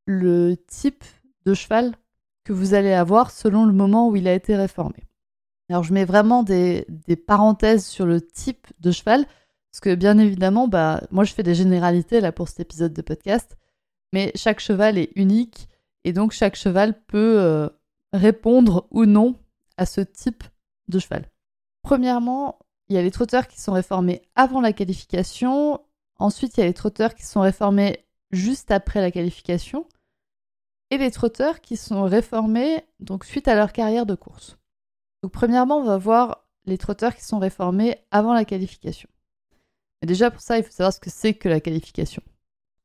le 0.07 0.57
type 0.69 1.05
de 1.47 1.55
cheval 1.55 1.95
que 2.45 2.53
vous 2.53 2.75
allez 2.75 2.93
avoir 2.93 3.31
selon 3.31 3.65
le 3.65 3.73
moment 3.73 4.09
où 4.09 4.17
il 4.17 4.29
a 4.29 4.35
été 4.35 4.57
réformé. 4.57 5.05
Alors 5.69 5.85
je 5.85 5.95
mets 5.95 6.05
vraiment 6.05 6.43
des, 6.43 6.87
parenthèses 7.27 7.87
sur 7.87 8.05
le 8.05 8.21
type 8.21 8.67
de 8.81 8.91
cheval, 8.91 9.27
parce 9.73 9.81
que 9.81 9.95
bien 9.95 10.19
évidemment, 10.19 10.69
bah, 10.69 11.03
moi 11.11 11.25
je 11.25 11.33
fais 11.33 11.43
des 11.43 11.55
généralités 11.55 12.21
là 12.21 12.31
pour 12.31 12.49
cet 12.49 12.61
épisode 12.61 12.93
de 12.93 13.01
podcast, 13.01 13.57
mais 14.13 14.31
chaque 14.35 14.61
cheval 14.61 14.99
est 14.99 15.11
unique, 15.17 15.69
et 16.05 16.13
donc 16.13 16.33
chaque 16.33 16.57
cheval 16.57 17.03
peut 17.05 17.41
euh, 17.41 17.69
répondre 18.13 18.87
ou 18.91 19.07
non 19.07 19.35
à 19.79 19.87
ce 19.87 20.03
type 20.03 20.45
de 20.89 20.99
cheval. 20.99 21.31
Premièrement, 21.83 22.59
il 22.89 22.97
y 22.97 22.99
a 22.99 23.03
les 23.03 23.11
trotteurs 23.11 23.49
qui 23.49 23.61
sont 23.61 23.73
réformés 23.73 24.21
avant 24.35 24.61
la 24.61 24.75
qualification. 24.75 25.81
Ensuite, 26.19 26.59
il 26.59 26.61
y 26.61 26.63
a 26.65 26.67
les 26.67 26.75
trotteurs 26.75 27.15
qui 27.15 27.25
sont 27.25 27.41
réformés 27.41 28.05
juste 28.31 28.71
après 28.71 29.01
la 29.01 29.11
qualification. 29.11 29.87
Et 30.91 30.99
les 30.99 31.11
trotteurs 31.11 31.63
qui 31.63 31.79
sont 31.79 32.03
réformés 32.03 32.85
donc 33.01 33.25
suite 33.25 33.49
à 33.49 33.55
leur 33.55 33.73
carrière 33.73 34.05
de 34.05 34.15
course. 34.15 34.59
Donc 35.23 35.33
premièrement, 35.33 35.79
on 35.79 35.85
va 35.85 35.97
voir 35.97 36.47
les 36.67 36.77
trotteurs 36.77 37.17
qui 37.17 37.25
sont 37.25 37.39
réformés 37.39 37.97
avant 38.11 38.35
la 38.35 38.45
qualification. 38.45 39.09
Déjà 40.03 40.31
pour 40.31 40.41
ça, 40.41 40.59
il 40.59 40.65
faut 40.65 40.73
savoir 40.73 40.93
ce 40.93 41.01
que 41.01 41.11
c'est 41.11 41.35
que 41.35 41.49
la 41.49 41.61
qualification. 41.61 42.23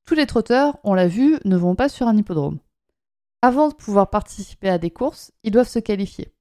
Tous 0.05 0.15
les 0.15 0.27
trotteurs, 0.27 0.77
on 0.83 0.93
l'a 0.93 1.07
vu, 1.07 1.38
ne 1.45 1.57
vont 1.57 1.75
pas 1.75 1.89
sur 1.89 2.07
un 2.07 2.15
hippodrome. 2.15 2.59
Avant 3.41 3.69
de 3.69 3.74
pouvoir 3.74 4.09
participer 4.09 4.69
à 4.69 4.77
des 4.77 4.91
courses, 4.91 5.31
ils 5.43 5.51
doivent 5.51 5.67
se 5.67 5.79
qualifier. 5.79 6.33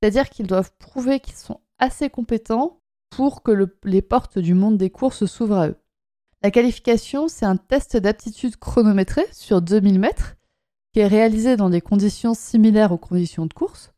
C'est-à-dire 0.00 0.30
qu'ils 0.30 0.46
doivent 0.46 0.72
prouver 0.78 1.20
qu'ils 1.20 1.34
sont 1.34 1.60
assez 1.78 2.10
compétents 2.10 2.80
pour 3.10 3.42
que 3.42 3.68
les 3.84 4.02
portes 4.02 4.38
du 4.38 4.54
monde 4.54 4.78
des 4.78 4.90
courses 4.90 5.26
s'ouvrent 5.26 5.58
à 5.58 5.68
eux. 5.68 5.76
La 6.42 6.50
qualification, 6.50 7.26
c'est 7.28 7.46
un 7.46 7.56
test 7.56 7.96
d'aptitude 7.96 8.56
chronométré 8.56 9.26
sur 9.32 9.60
2000 9.60 9.98
mètres 9.98 10.36
qui 10.92 11.00
est 11.00 11.06
réalisé 11.06 11.56
dans 11.56 11.70
des 11.70 11.80
conditions 11.80 12.34
similaires 12.34 12.92
aux 12.92 12.98
conditions 12.98 13.46
de 13.46 13.52
course. 13.52 13.92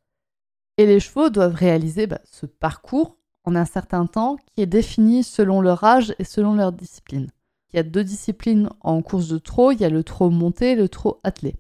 Et 0.79 0.87
les 0.87 1.01
chevaux 1.01 1.29
doivent 1.29 1.55
réaliser 1.55 2.07
bah, 2.07 2.21
ce 2.25 2.47
parcours 2.47 3.20
en 3.45 3.57
un 3.57 3.65
certain 3.65 4.07
temps 4.07 4.37
qui 4.55 4.63
est 4.63 4.67
défini 4.67 5.23
selon 5.23 5.61
leur 5.61 5.85
âge 5.85 6.15
et 6.19 6.25
selon 6.25 6.55
leur 6.55 6.73
discipline. 6.73 7.29
Il 7.73 7.77
y 7.77 7.81
a 7.81 7.85
deux 7.85 8.05
disciplines 8.05 8.69
en 8.81 9.01
course 9.03 9.29
de 9.29 9.39
trot, 9.39 9.73
il 9.73 9.81
y 9.81 9.85
a 9.85 9.91
le 9.91 10.03
trot 10.03 10.31
monté 10.31 10.73
et 10.73 10.77
le 10.77 10.89
trot 10.89 11.21
attelé. 11.23 11.57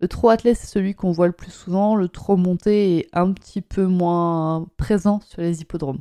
Le 0.00 0.08
trot 0.08 0.30
attelé, 0.30 0.54
c'est 0.54 0.66
celui 0.66 0.94
qu'on 0.94 1.12
voit 1.12 1.28
le 1.28 1.32
plus 1.32 1.52
souvent. 1.52 1.94
Le 1.94 2.08
trot 2.08 2.36
monté 2.36 2.98
est 2.98 3.08
un 3.12 3.32
petit 3.32 3.60
peu 3.60 3.86
moins 3.86 4.66
présent 4.76 5.20
sur 5.20 5.42
les 5.42 5.60
hippodromes. 5.60 6.00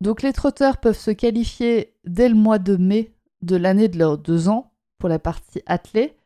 Donc 0.00 0.22
les 0.22 0.32
trotteurs 0.32 0.78
peuvent 0.78 0.98
se 0.98 1.10
qualifier 1.10 1.94
dès 2.04 2.30
le 2.30 2.34
mois 2.34 2.58
de 2.58 2.76
mai 2.76 3.12
de 3.42 3.56
l'année 3.56 3.88
de 3.88 3.98
leurs 3.98 4.16
deux 4.16 4.48
ans 4.48 4.72
pour 4.98 5.10
la 5.10 5.18
partie 5.18 5.60
attelée. 5.66 6.16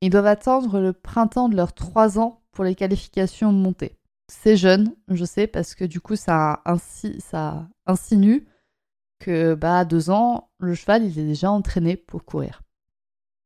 Ils 0.00 0.10
doivent 0.10 0.26
attendre 0.26 0.78
le 0.78 0.92
printemps 0.92 1.48
de 1.48 1.56
leurs 1.56 1.72
trois 1.72 2.18
ans 2.20 2.42
pour 2.52 2.62
les 2.62 2.76
qualifications 2.76 3.50
montées. 3.50 3.95
C'est 4.28 4.56
jeune, 4.56 4.94
je 5.08 5.24
sais, 5.24 5.46
parce 5.46 5.74
que 5.74 5.84
du 5.84 6.00
coup 6.00 6.16
ça, 6.16 6.62
insinue 7.86 8.46
que 9.20 9.54
bah, 9.54 9.78
à 9.80 9.84
deux 9.84 10.10
ans, 10.10 10.50
le 10.58 10.74
cheval 10.74 11.04
il 11.04 11.18
est 11.18 11.26
déjà 11.26 11.50
entraîné 11.50 11.96
pour 11.96 12.24
courir 12.24 12.62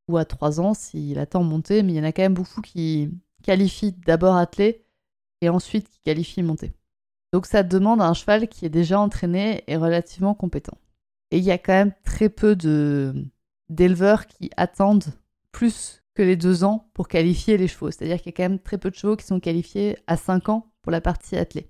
ou 0.07 0.17
à 0.17 0.25
3 0.25 0.59
ans 0.59 0.73
s'il 0.73 1.17
attend 1.19 1.43
monter, 1.43 1.83
mais 1.83 1.93
il 1.93 1.95
y 1.95 1.99
en 1.99 2.03
a 2.03 2.11
quand 2.11 2.21
même 2.21 2.33
beaucoup 2.33 2.61
qui 2.61 3.09
qualifient 3.43 3.93
d'abord 3.93 4.35
attelé 4.35 4.85
et 5.41 5.49
ensuite 5.49 5.89
qui 5.89 5.99
qualifient 6.01 6.43
monter. 6.43 6.73
Donc 7.33 7.45
ça 7.45 7.63
demande 7.63 8.01
un 8.01 8.13
cheval 8.13 8.47
qui 8.47 8.65
est 8.65 8.69
déjà 8.69 8.99
entraîné 8.99 9.63
et 9.67 9.77
relativement 9.77 10.35
compétent. 10.35 10.77
Et 11.31 11.37
il 11.37 11.43
y 11.43 11.51
a 11.51 11.57
quand 11.57 11.73
même 11.73 11.93
très 12.03 12.29
peu 12.29 12.55
d'éleveurs 13.69 14.27
qui 14.27 14.51
attendent 14.57 15.13
plus 15.51 16.03
que 16.13 16.21
les 16.23 16.35
deux 16.35 16.65
ans 16.65 16.89
pour 16.93 17.07
qualifier 17.07 17.57
les 17.57 17.69
chevaux. 17.69 17.89
C'est-à-dire 17.89 18.17
qu'il 18.17 18.27
y 18.27 18.35
a 18.35 18.37
quand 18.37 18.49
même 18.49 18.59
très 18.59 18.77
peu 18.77 18.91
de 18.91 18.95
chevaux 18.95 19.15
qui 19.15 19.25
sont 19.25 19.39
qualifiés 19.39 19.97
à 20.07 20.17
5 20.17 20.49
ans 20.49 20.70
pour 20.81 20.91
la 20.91 21.01
partie 21.01 21.35
attelée. 21.35 21.69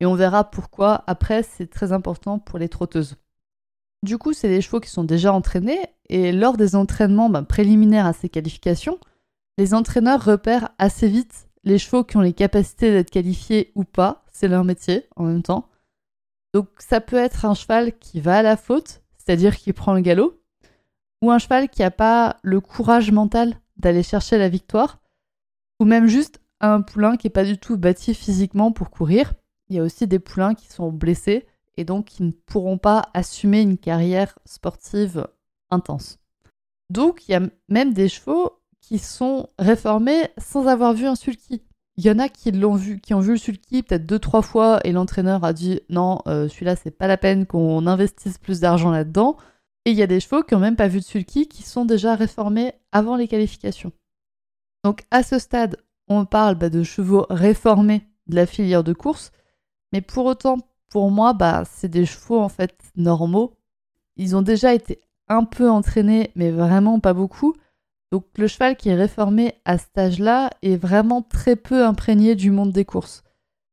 Et 0.00 0.06
on 0.06 0.14
verra 0.14 0.44
pourquoi 0.50 1.04
après 1.06 1.42
c'est 1.42 1.68
très 1.68 1.92
important 1.92 2.38
pour 2.38 2.58
les 2.58 2.68
trotteuses. 2.68 3.16
Du 4.02 4.18
coup, 4.18 4.32
c'est 4.32 4.48
des 4.48 4.60
chevaux 4.60 4.80
qui 4.80 4.90
sont 4.90 5.04
déjà 5.04 5.32
entraînés 5.32 5.80
et 6.08 6.32
lors 6.32 6.56
des 6.56 6.74
entraînements 6.74 7.30
ben, 7.30 7.44
préliminaires 7.44 8.06
à 8.06 8.12
ces 8.12 8.28
qualifications, 8.28 8.98
les 9.58 9.74
entraîneurs 9.74 10.24
repèrent 10.24 10.70
assez 10.78 11.08
vite 11.08 11.48
les 11.64 11.78
chevaux 11.78 12.02
qui 12.02 12.16
ont 12.16 12.22
les 12.22 12.32
capacités 12.32 12.90
d'être 12.90 13.10
qualifiés 13.10 13.70
ou 13.74 13.84
pas, 13.84 14.24
c'est 14.32 14.48
leur 14.48 14.64
métier 14.64 15.06
en 15.16 15.24
même 15.24 15.42
temps. 15.42 15.68
Donc 16.52 16.68
ça 16.78 17.00
peut 17.00 17.16
être 17.16 17.44
un 17.44 17.54
cheval 17.54 17.96
qui 17.98 18.20
va 18.20 18.38
à 18.38 18.42
la 18.42 18.56
faute, 18.56 19.02
c'est-à-dire 19.16 19.56
qui 19.56 19.72
prend 19.72 19.94
le 19.94 20.00
galop, 20.00 20.42
ou 21.22 21.30
un 21.30 21.38
cheval 21.38 21.68
qui 21.68 21.82
n'a 21.82 21.90
pas 21.90 22.38
le 22.42 22.60
courage 22.60 23.12
mental 23.12 23.54
d'aller 23.76 24.02
chercher 24.02 24.36
la 24.36 24.48
victoire, 24.48 24.98
ou 25.80 25.84
même 25.84 26.08
juste 26.08 26.41
un 26.62 26.80
poulain 26.80 27.16
qui 27.16 27.26
n'est 27.26 27.32
pas 27.32 27.44
du 27.44 27.58
tout 27.58 27.76
bâti 27.76 28.14
physiquement 28.14 28.72
pour 28.72 28.90
courir. 28.90 29.34
Il 29.68 29.76
y 29.76 29.78
a 29.78 29.82
aussi 29.82 30.06
des 30.06 30.18
poulains 30.18 30.54
qui 30.54 30.68
sont 30.68 30.90
blessés 30.90 31.46
et 31.76 31.84
donc 31.84 32.06
qui 32.06 32.22
ne 32.22 32.30
pourront 32.30 32.78
pas 32.78 33.10
assumer 33.14 33.60
une 33.60 33.78
carrière 33.78 34.38
sportive 34.44 35.26
intense. 35.70 36.18
Donc 36.90 37.28
il 37.28 37.32
y 37.32 37.34
a 37.34 37.42
même 37.68 37.92
des 37.92 38.08
chevaux 38.08 38.52
qui 38.80 38.98
sont 38.98 39.48
réformés 39.58 40.28
sans 40.38 40.66
avoir 40.66 40.92
vu 40.92 41.06
un 41.06 41.14
sulky. 41.14 41.62
Il 41.96 42.04
y 42.04 42.10
en 42.10 42.18
a 42.18 42.28
qui 42.28 42.52
l'ont 42.52 42.74
vu, 42.74 43.00
qui 43.00 43.14
ont 43.14 43.20
vu 43.20 43.32
le 43.32 43.38
sulky 43.38 43.82
peut-être 43.82 44.06
deux 44.06 44.18
trois 44.18 44.42
fois 44.42 44.80
et 44.84 44.92
l'entraîneur 44.92 45.44
a 45.44 45.52
dit 45.52 45.80
non, 45.88 46.20
euh, 46.26 46.48
celui-là 46.48 46.76
c'est 46.76 46.90
pas 46.90 47.06
la 47.06 47.16
peine 47.16 47.46
qu'on 47.46 47.86
investisse 47.86 48.38
plus 48.38 48.60
d'argent 48.60 48.90
là-dedans. 48.90 49.36
Et 49.84 49.90
il 49.90 49.96
y 49.96 50.02
a 50.02 50.06
des 50.06 50.20
chevaux 50.20 50.42
qui 50.42 50.54
n'ont 50.54 50.60
même 50.60 50.76
pas 50.76 50.88
vu 50.88 51.00
de 51.00 51.04
sulky 51.04 51.48
qui 51.48 51.62
sont 51.62 51.84
déjà 51.84 52.14
réformés 52.14 52.72
avant 52.92 53.16
les 53.16 53.28
qualifications. 53.28 53.92
Donc 54.84 55.02
à 55.10 55.22
ce 55.22 55.38
stade, 55.38 55.76
on 56.08 56.24
parle 56.24 56.56
bah, 56.56 56.68
de 56.68 56.82
chevaux 56.82 57.26
réformés 57.30 58.06
de 58.26 58.36
la 58.36 58.46
filière 58.46 58.84
de 58.84 58.92
course, 58.92 59.32
mais 59.92 60.00
pour 60.00 60.26
autant, 60.26 60.58
pour 60.88 61.10
moi, 61.10 61.32
bah, 61.32 61.64
c'est 61.70 61.88
des 61.88 62.06
chevaux 62.06 62.40
en 62.40 62.48
fait 62.48 62.76
normaux. 62.96 63.56
Ils 64.16 64.36
ont 64.36 64.42
déjà 64.42 64.74
été 64.74 65.00
un 65.28 65.44
peu 65.44 65.70
entraînés, 65.70 66.30
mais 66.34 66.50
vraiment 66.50 67.00
pas 67.00 67.14
beaucoup. 67.14 67.54
Donc 68.10 68.26
le 68.36 68.46
cheval 68.46 68.76
qui 68.76 68.90
est 68.90 68.94
réformé 68.94 69.54
à 69.64 69.78
cet 69.78 69.96
âge-là 69.96 70.50
est 70.60 70.76
vraiment 70.76 71.22
très 71.22 71.56
peu 71.56 71.84
imprégné 71.84 72.34
du 72.34 72.50
monde 72.50 72.72
des 72.72 72.84
courses. 72.84 73.22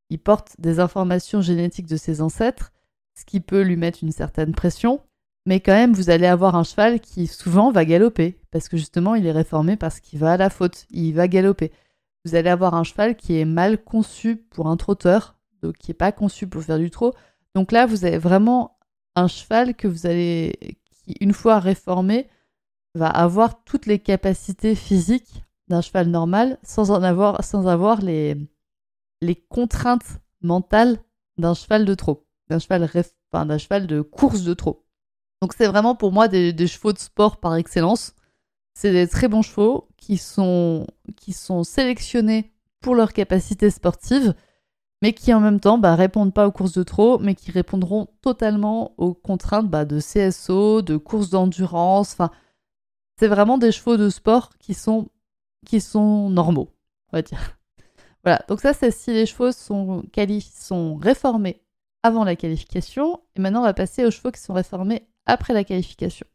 Il 0.09 0.19
porte 0.19 0.55
des 0.59 0.79
informations 0.79 1.41
génétiques 1.41 1.87
de 1.87 1.97
ses 1.97 2.21
ancêtres, 2.21 2.71
ce 3.15 3.25
qui 3.25 3.41
peut 3.41 3.61
lui 3.61 3.75
mettre 3.75 3.99
une 4.01 4.13
certaine 4.13 4.53
pression, 4.53 5.01
mais 5.45 5.59
quand 5.59 5.73
même 5.73 5.93
vous 5.93 6.09
allez 6.09 6.25
avoir 6.25 6.55
un 6.55 6.63
cheval 6.63 7.01
qui 7.01 7.27
souvent 7.27 7.71
va 7.71 7.83
galoper, 7.83 8.39
parce 8.49 8.69
que 8.69 8.77
justement 8.77 9.15
il 9.15 9.25
est 9.25 9.31
réformé 9.31 9.75
parce 9.75 9.99
qu'il 9.99 10.19
va 10.19 10.31
à 10.31 10.37
la 10.37 10.49
faute, 10.49 10.85
il 10.89 11.13
va 11.13 11.27
galoper. 11.27 11.71
Vous 12.25 12.35
allez 12.35 12.49
avoir 12.49 12.73
un 12.73 12.83
cheval 12.83 13.15
qui 13.15 13.39
est 13.39 13.45
mal 13.45 13.83
conçu 13.83 14.35
pour 14.35 14.67
un 14.67 14.77
trotteur, 14.77 15.35
donc 15.61 15.77
qui 15.77 15.91
n'est 15.91 15.95
pas 15.95 16.11
conçu 16.11 16.47
pour 16.47 16.63
faire 16.63 16.79
du 16.79 16.89
trot. 16.89 17.13
Donc 17.55 17.71
là 17.71 17.85
vous 17.85 18.05
avez 18.05 18.17
vraiment 18.17 18.77
un 19.15 19.27
cheval 19.27 19.75
que 19.75 19.87
vous 19.87 20.05
allez, 20.05 20.77
qui 20.91 21.15
une 21.21 21.33
fois 21.33 21.59
réformé, 21.59 22.27
va 22.95 23.07
avoir 23.07 23.63
toutes 23.63 23.85
les 23.85 23.99
capacités 23.99 24.75
physiques 24.75 25.43
d'un 25.67 25.81
cheval 25.81 26.07
normal 26.07 26.57
sans 26.63 26.91
en 26.91 27.03
avoir, 27.03 27.43
sans 27.43 27.67
avoir 27.67 28.01
les, 28.01 28.35
les 29.21 29.35
contraintes 29.35 30.19
mentales 30.41 30.97
d'un 31.37 31.53
cheval 31.53 31.85
de 31.85 31.93
trot, 31.93 32.25
d'un 32.49 32.59
cheval, 32.59 32.89
d'un 33.33 33.57
cheval 33.57 33.87
de 33.87 34.01
course 34.01 34.43
de 34.43 34.53
trot. 34.53 34.85
Donc 35.41 35.53
c'est 35.53 35.67
vraiment 35.67 35.95
pour 35.95 36.11
moi 36.11 36.27
des, 36.27 36.67
chevaux 36.67 36.93
de 36.93 36.99
sport 36.99 37.39
par 37.39 37.55
excellence. 37.55 38.13
C'est 38.81 38.93
des 38.93 39.09
très 39.09 39.27
bons 39.27 39.41
chevaux 39.41 39.89
qui 39.97 40.15
sont, 40.15 40.87
qui 41.17 41.33
sont 41.33 41.65
sélectionnés 41.65 42.53
pour 42.79 42.95
leurs 42.95 43.11
capacités 43.11 43.71
sportives, 43.71 44.33
mais 45.01 45.11
qui 45.11 45.33
en 45.33 45.41
même 45.41 45.59
temps 45.59 45.77
bah, 45.77 45.95
répondent 45.95 46.33
pas 46.33 46.47
aux 46.47 46.53
courses 46.53 46.71
de 46.71 46.83
trot, 46.83 47.19
mais 47.19 47.35
qui 47.35 47.51
répondront 47.51 48.07
totalement 48.21 48.93
aux 48.97 49.13
contraintes 49.13 49.69
bah, 49.69 49.83
de 49.83 49.99
CSO, 49.99 50.81
de 50.81 50.95
courses 50.95 51.29
d'endurance, 51.29 52.13
enfin 52.13 52.31
c'est 53.19 53.27
vraiment 53.27 53.57
des 53.57 53.73
chevaux 53.73 53.97
de 53.97 54.09
sport 54.09 54.51
qui 54.59 54.73
sont, 54.73 55.09
qui 55.65 55.81
sont 55.81 56.29
normaux, 56.29 56.73
on 57.11 57.17
va 57.17 57.21
dire. 57.21 57.57
Voilà, 58.23 58.41
donc 58.47 58.61
ça 58.61 58.73
c'est 58.73 58.91
si 58.91 59.11
les 59.11 59.25
chevaux 59.25 59.51
sont, 59.51 60.03
sont 60.53 60.95
réformés 60.95 61.61
avant 62.01 62.23
la 62.23 62.37
qualification. 62.37 63.19
Et 63.35 63.41
maintenant 63.41 63.59
on 63.59 63.63
va 63.63 63.73
passer 63.73 64.05
aux 64.05 64.11
chevaux 64.11 64.31
qui 64.31 64.39
sont 64.39 64.53
réformés 64.53 65.05
après 65.25 65.53
la 65.53 65.65
qualification. 65.65 66.25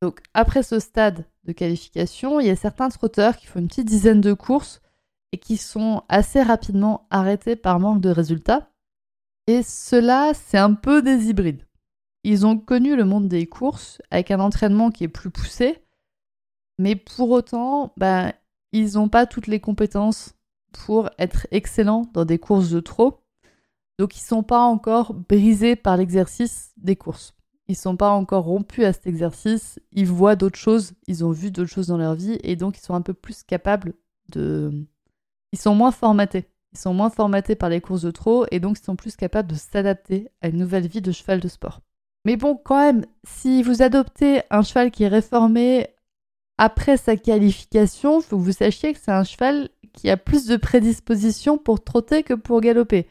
Donc 0.00 0.20
après 0.34 0.62
ce 0.62 0.78
stade 0.78 1.24
de 1.44 1.52
qualification, 1.52 2.40
il 2.40 2.46
y 2.46 2.50
a 2.50 2.56
certains 2.56 2.88
trotteurs 2.88 3.36
qui 3.36 3.46
font 3.46 3.58
une 3.58 3.68
petite 3.68 3.88
dizaine 3.88 4.20
de 4.20 4.32
courses 4.32 4.80
et 5.32 5.38
qui 5.38 5.56
sont 5.56 6.02
assez 6.08 6.42
rapidement 6.42 7.06
arrêtés 7.10 7.56
par 7.56 7.80
manque 7.80 8.00
de 8.00 8.10
résultats. 8.10 8.70
Et 9.46 9.62
cela, 9.62 10.32
c'est 10.34 10.58
un 10.58 10.74
peu 10.74 11.02
des 11.02 11.28
hybrides. 11.28 11.66
Ils 12.22 12.46
ont 12.46 12.58
connu 12.58 12.96
le 12.96 13.04
monde 13.04 13.28
des 13.28 13.46
courses 13.46 14.00
avec 14.10 14.30
un 14.30 14.40
entraînement 14.40 14.90
qui 14.90 15.04
est 15.04 15.08
plus 15.08 15.30
poussé, 15.30 15.82
mais 16.78 16.96
pour 16.96 17.30
autant, 17.30 17.92
bah, 17.96 18.32
ils 18.72 18.94
n'ont 18.94 19.08
pas 19.08 19.26
toutes 19.26 19.46
les 19.46 19.60
compétences 19.60 20.34
pour 20.72 21.10
être 21.18 21.46
excellents 21.50 22.10
dans 22.12 22.24
des 22.24 22.38
courses 22.38 22.70
de 22.70 22.80
trot. 22.80 23.20
Donc 23.98 24.16
ils 24.16 24.22
ne 24.22 24.28
sont 24.28 24.42
pas 24.42 24.60
encore 24.60 25.14
brisés 25.14 25.76
par 25.76 25.96
l'exercice 25.96 26.72
des 26.76 26.96
courses. 26.96 27.37
Ils 27.68 27.76
sont 27.76 27.96
pas 27.96 28.10
encore 28.10 28.44
rompus 28.44 28.84
à 28.84 28.92
cet 28.94 29.06
exercice. 29.06 29.78
Ils 29.92 30.06
voient 30.06 30.36
d'autres 30.36 30.58
choses, 30.58 30.92
ils 31.06 31.24
ont 31.24 31.30
vu 31.30 31.50
d'autres 31.50 31.70
choses 31.70 31.88
dans 31.88 31.98
leur 31.98 32.14
vie 32.14 32.38
et 32.42 32.56
donc 32.56 32.78
ils 32.78 32.82
sont 32.82 32.94
un 32.94 33.02
peu 33.02 33.14
plus 33.14 33.42
capables 33.42 33.94
de... 34.30 34.86
Ils 35.52 35.58
sont 35.58 35.74
moins 35.74 35.92
formatés. 35.92 36.48
Ils 36.72 36.78
sont 36.78 36.94
moins 36.94 37.10
formatés 37.10 37.54
par 37.56 37.68
les 37.68 37.80
courses 37.80 38.02
de 38.02 38.10
trot 38.10 38.46
et 38.50 38.58
donc 38.58 38.78
ils 38.78 38.84
sont 38.84 38.96
plus 38.96 39.16
capables 39.16 39.50
de 39.50 39.54
s'adapter 39.54 40.28
à 40.40 40.48
une 40.48 40.56
nouvelle 40.56 40.86
vie 40.86 41.02
de 41.02 41.12
cheval 41.12 41.40
de 41.40 41.48
sport. 41.48 41.80
Mais 42.24 42.36
bon, 42.36 42.56
quand 42.56 42.78
même, 42.78 43.04
si 43.24 43.62
vous 43.62 43.82
adoptez 43.82 44.42
un 44.50 44.62
cheval 44.62 44.90
qui 44.90 45.04
est 45.04 45.08
réformé 45.08 45.88
après 46.56 46.96
sa 46.96 47.16
qualification, 47.16 48.20
il 48.20 48.24
faut 48.24 48.38
que 48.38 48.42
vous 48.42 48.52
sachiez 48.52 48.92
que 48.92 48.98
c'est 49.00 49.12
un 49.12 49.24
cheval 49.24 49.68
qui 49.92 50.10
a 50.10 50.16
plus 50.16 50.46
de 50.46 50.56
prédisposition 50.56 51.58
pour 51.58 51.82
trotter 51.82 52.22
que 52.22 52.34
pour 52.34 52.60
galoper. 52.60 53.06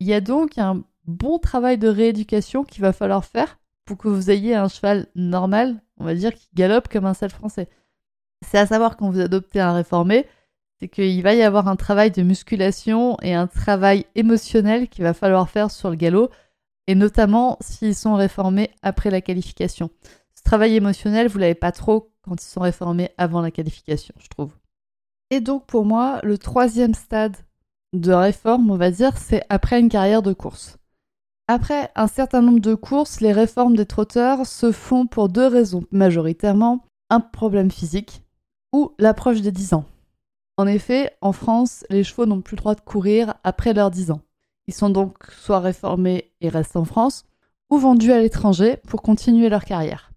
Il 0.00 0.06
y 0.06 0.14
a 0.14 0.20
donc 0.20 0.58
un 0.58 0.82
bon 1.06 1.38
travail 1.38 1.78
de 1.78 1.88
rééducation 1.88 2.64
qu'il 2.64 2.82
va 2.82 2.92
falloir 2.92 3.24
faire 3.24 3.59
que 3.96 4.08
vous 4.08 4.30
ayez 4.30 4.54
un 4.54 4.68
cheval 4.68 5.06
normal, 5.14 5.82
on 5.98 6.04
va 6.04 6.14
dire, 6.14 6.34
qui 6.34 6.48
galope 6.54 6.88
comme 6.88 7.06
un 7.06 7.14
sel 7.14 7.30
français. 7.30 7.68
C'est 8.42 8.58
à 8.58 8.66
savoir 8.66 8.96
quand 8.96 9.10
vous 9.10 9.20
adoptez 9.20 9.60
un 9.60 9.72
réformé, 9.72 10.26
c'est 10.78 10.88
qu'il 10.88 11.22
va 11.22 11.34
y 11.34 11.42
avoir 11.42 11.68
un 11.68 11.76
travail 11.76 12.10
de 12.10 12.22
musculation 12.22 13.18
et 13.20 13.34
un 13.34 13.46
travail 13.46 14.06
émotionnel 14.14 14.88
qu'il 14.88 15.04
va 15.04 15.12
falloir 15.12 15.48
faire 15.50 15.70
sur 15.70 15.90
le 15.90 15.96
galop, 15.96 16.30
et 16.86 16.94
notamment 16.94 17.58
s'ils 17.60 17.94
sont 17.94 18.14
réformés 18.14 18.70
après 18.82 19.10
la 19.10 19.20
qualification. 19.20 19.90
Ce 20.34 20.42
travail 20.42 20.74
émotionnel, 20.76 21.28
vous 21.28 21.38
l'avez 21.38 21.54
pas 21.54 21.72
trop 21.72 22.10
quand 22.22 22.42
ils 22.42 22.48
sont 22.48 22.62
réformés 22.62 23.10
avant 23.18 23.42
la 23.42 23.50
qualification, 23.50 24.14
je 24.18 24.28
trouve. 24.28 24.52
Et 25.30 25.40
donc 25.40 25.66
pour 25.66 25.84
moi, 25.84 26.20
le 26.22 26.38
troisième 26.38 26.94
stade 26.94 27.36
de 27.92 28.12
réforme, 28.12 28.70
on 28.70 28.76
va 28.76 28.90
dire, 28.90 29.16
c'est 29.18 29.44
après 29.48 29.80
une 29.80 29.88
carrière 29.88 30.22
de 30.22 30.32
course. 30.32 30.78
Après 31.52 31.90
un 31.96 32.06
certain 32.06 32.42
nombre 32.42 32.60
de 32.60 32.76
courses, 32.76 33.20
les 33.20 33.32
réformes 33.32 33.74
des 33.74 33.84
trotteurs 33.84 34.46
se 34.46 34.70
font 34.70 35.08
pour 35.08 35.28
deux 35.28 35.48
raisons, 35.48 35.82
majoritairement 35.90 36.84
un 37.08 37.18
problème 37.18 37.72
physique 37.72 38.22
ou 38.72 38.92
l'approche 39.00 39.40
des 39.40 39.50
10 39.50 39.74
ans. 39.74 39.84
En 40.58 40.68
effet, 40.68 41.10
en 41.20 41.32
France, 41.32 41.84
les 41.90 42.04
chevaux 42.04 42.24
n'ont 42.24 42.40
plus 42.40 42.54
le 42.54 42.60
droit 42.60 42.76
de 42.76 42.80
courir 42.80 43.34
après 43.42 43.74
leurs 43.74 43.90
10 43.90 44.12
ans. 44.12 44.20
Ils 44.68 44.74
sont 44.74 44.90
donc 44.90 45.16
soit 45.40 45.58
réformés 45.58 46.30
et 46.40 46.50
restent 46.50 46.76
en 46.76 46.84
France, 46.84 47.24
ou 47.68 47.78
vendus 47.78 48.12
à 48.12 48.20
l'étranger 48.20 48.76
pour 48.86 49.02
continuer 49.02 49.48
leur 49.48 49.64
carrière. 49.64 50.12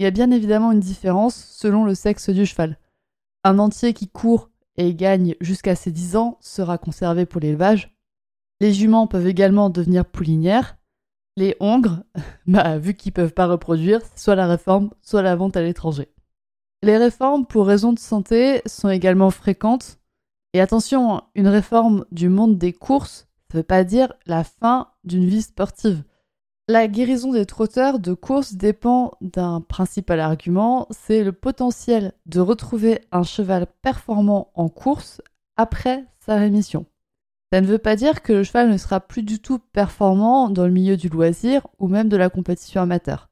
Il 0.00 0.02
y 0.02 0.06
a 0.06 0.10
bien 0.10 0.30
évidemment 0.30 0.70
une 0.70 0.80
différence 0.80 1.34
selon 1.34 1.86
le 1.86 1.94
sexe 1.94 2.28
du 2.28 2.44
cheval. 2.44 2.78
Un 3.42 3.58
entier 3.58 3.94
qui 3.94 4.08
court 4.08 4.50
et 4.76 4.94
gagne 4.94 5.34
jusqu'à 5.40 5.76
ses 5.76 5.92
10 5.92 6.16
ans 6.16 6.36
sera 6.42 6.76
conservé 6.76 7.24
pour 7.24 7.40
l'élevage. 7.40 7.93
Les 8.60 8.72
juments 8.72 9.06
peuvent 9.06 9.26
également 9.26 9.70
devenir 9.70 10.04
poulinières. 10.04 10.76
Les 11.36 11.56
hongres, 11.60 12.04
bah, 12.46 12.78
vu 12.78 12.94
qu'ils 12.94 13.10
ne 13.10 13.14
peuvent 13.14 13.34
pas 13.34 13.46
reproduire, 13.46 14.00
soit 14.16 14.36
la 14.36 14.46
réforme, 14.46 14.90
soit 15.02 15.22
la 15.22 15.36
vente 15.36 15.56
à 15.56 15.62
l'étranger. 15.62 16.08
Les 16.82 16.96
réformes 16.96 17.46
pour 17.46 17.66
raisons 17.66 17.92
de 17.92 17.98
santé 17.98 18.60
sont 18.66 18.90
également 18.90 19.30
fréquentes. 19.30 19.98
Et 20.52 20.60
attention, 20.60 21.22
une 21.34 21.48
réforme 21.48 22.04
du 22.12 22.28
monde 22.28 22.58
des 22.58 22.72
courses, 22.72 23.26
ça 23.50 23.58
ne 23.58 23.60
veut 23.60 23.66
pas 23.66 23.84
dire 23.84 24.12
la 24.26 24.44
fin 24.44 24.88
d'une 25.02 25.24
vie 25.24 25.42
sportive. 25.42 26.04
La 26.68 26.88
guérison 26.88 27.32
des 27.32 27.44
trotteurs 27.44 27.98
de 27.98 28.14
course 28.14 28.54
dépend 28.54 29.12
d'un 29.20 29.60
principal 29.60 30.20
argument, 30.20 30.86
c'est 30.90 31.22
le 31.22 31.32
potentiel 31.32 32.12
de 32.26 32.40
retrouver 32.40 33.00
un 33.12 33.22
cheval 33.22 33.66
performant 33.82 34.50
en 34.54 34.68
course 34.68 35.20
après 35.56 36.04
sa 36.20 36.36
rémission. 36.36 36.86
Ça 37.54 37.60
ne 37.60 37.68
veut 37.68 37.78
pas 37.78 37.94
dire 37.94 38.22
que 38.22 38.32
le 38.32 38.42
cheval 38.42 38.68
ne 38.68 38.76
sera 38.76 38.98
plus 38.98 39.22
du 39.22 39.38
tout 39.38 39.60
performant 39.60 40.50
dans 40.50 40.64
le 40.64 40.72
milieu 40.72 40.96
du 40.96 41.08
loisir 41.08 41.64
ou 41.78 41.86
même 41.86 42.08
de 42.08 42.16
la 42.16 42.28
compétition 42.28 42.80
amateur. 42.80 43.30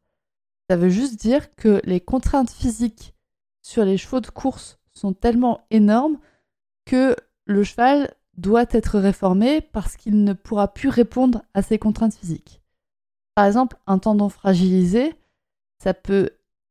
Ça 0.71 0.77
veut 0.77 0.91
juste 0.91 1.21
dire 1.21 1.53
que 1.57 1.81
les 1.83 1.99
contraintes 2.01 2.53
physiques 2.53 3.17
sur 3.63 3.85
les 3.85 3.99
chevaux 3.99 4.21
de 4.21 4.31
course 4.31 4.79
sont 4.93 5.13
tellement 5.13 5.67
énormes 5.73 6.21
que 6.85 7.17
le 7.47 7.65
cheval 7.65 8.15
doit 8.37 8.67
être 8.71 9.01
réformé 9.01 9.61
parce 9.61 9.97
qu'il 9.97 10.23
ne 10.23 10.35
pourra 10.35 10.73
plus 10.73 10.89
répondre 10.89 11.43
à 11.53 11.63
ces 11.63 11.81
contraintes 11.81 12.15
physiques. 12.15 12.63
Par 13.35 13.47
exemple, 13.47 13.77
un 13.89 13.99
tendon 13.99 14.29
fragilisé, 14.29 15.17
ça 15.83 15.95
peut 15.95 16.31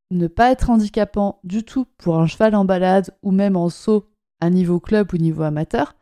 ne 0.10 0.28
pas 0.28 0.54
être 0.54 0.70
handicapant 0.70 1.42
du 1.44 1.66
tout 1.66 1.86
pour 1.98 2.18
un 2.18 2.28
cheval 2.28 2.56
en 2.56 2.64
balade 2.64 3.14
ou 3.24 3.32
même 3.32 3.58
en 3.58 3.68
saut 3.68 4.10
à 4.40 4.50
niveau 4.50 4.80
club 4.80 5.14
ou 5.14 5.18
niveau 5.18 5.44
amateur. 5.44 5.98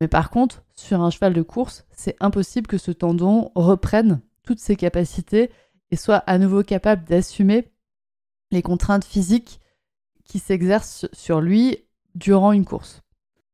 Mais 0.00 0.08
par 0.08 0.30
contre, 0.30 0.62
sur 0.74 1.00
un 1.00 1.10
cheval 1.10 1.32
de 1.32 1.42
course, 1.42 1.86
c'est 1.90 2.16
impossible 2.20 2.66
que 2.66 2.78
ce 2.78 2.90
tendon 2.90 3.50
reprenne 3.54 4.20
toutes 4.42 4.60
ses 4.60 4.76
capacités 4.76 5.50
et 5.90 5.96
soit 5.96 6.18
à 6.18 6.38
nouveau 6.38 6.62
capable 6.62 7.04
d'assumer 7.04 7.72
les 8.50 8.62
contraintes 8.62 9.04
physiques 9.04 9.60
qui 10.24 10.38
s'exercent 10.38 11.06
sur 11.12 11.40
lui 11.40 11.78
durant 12.14 12.52
une 12.52 12.64
course. 12.64 13.02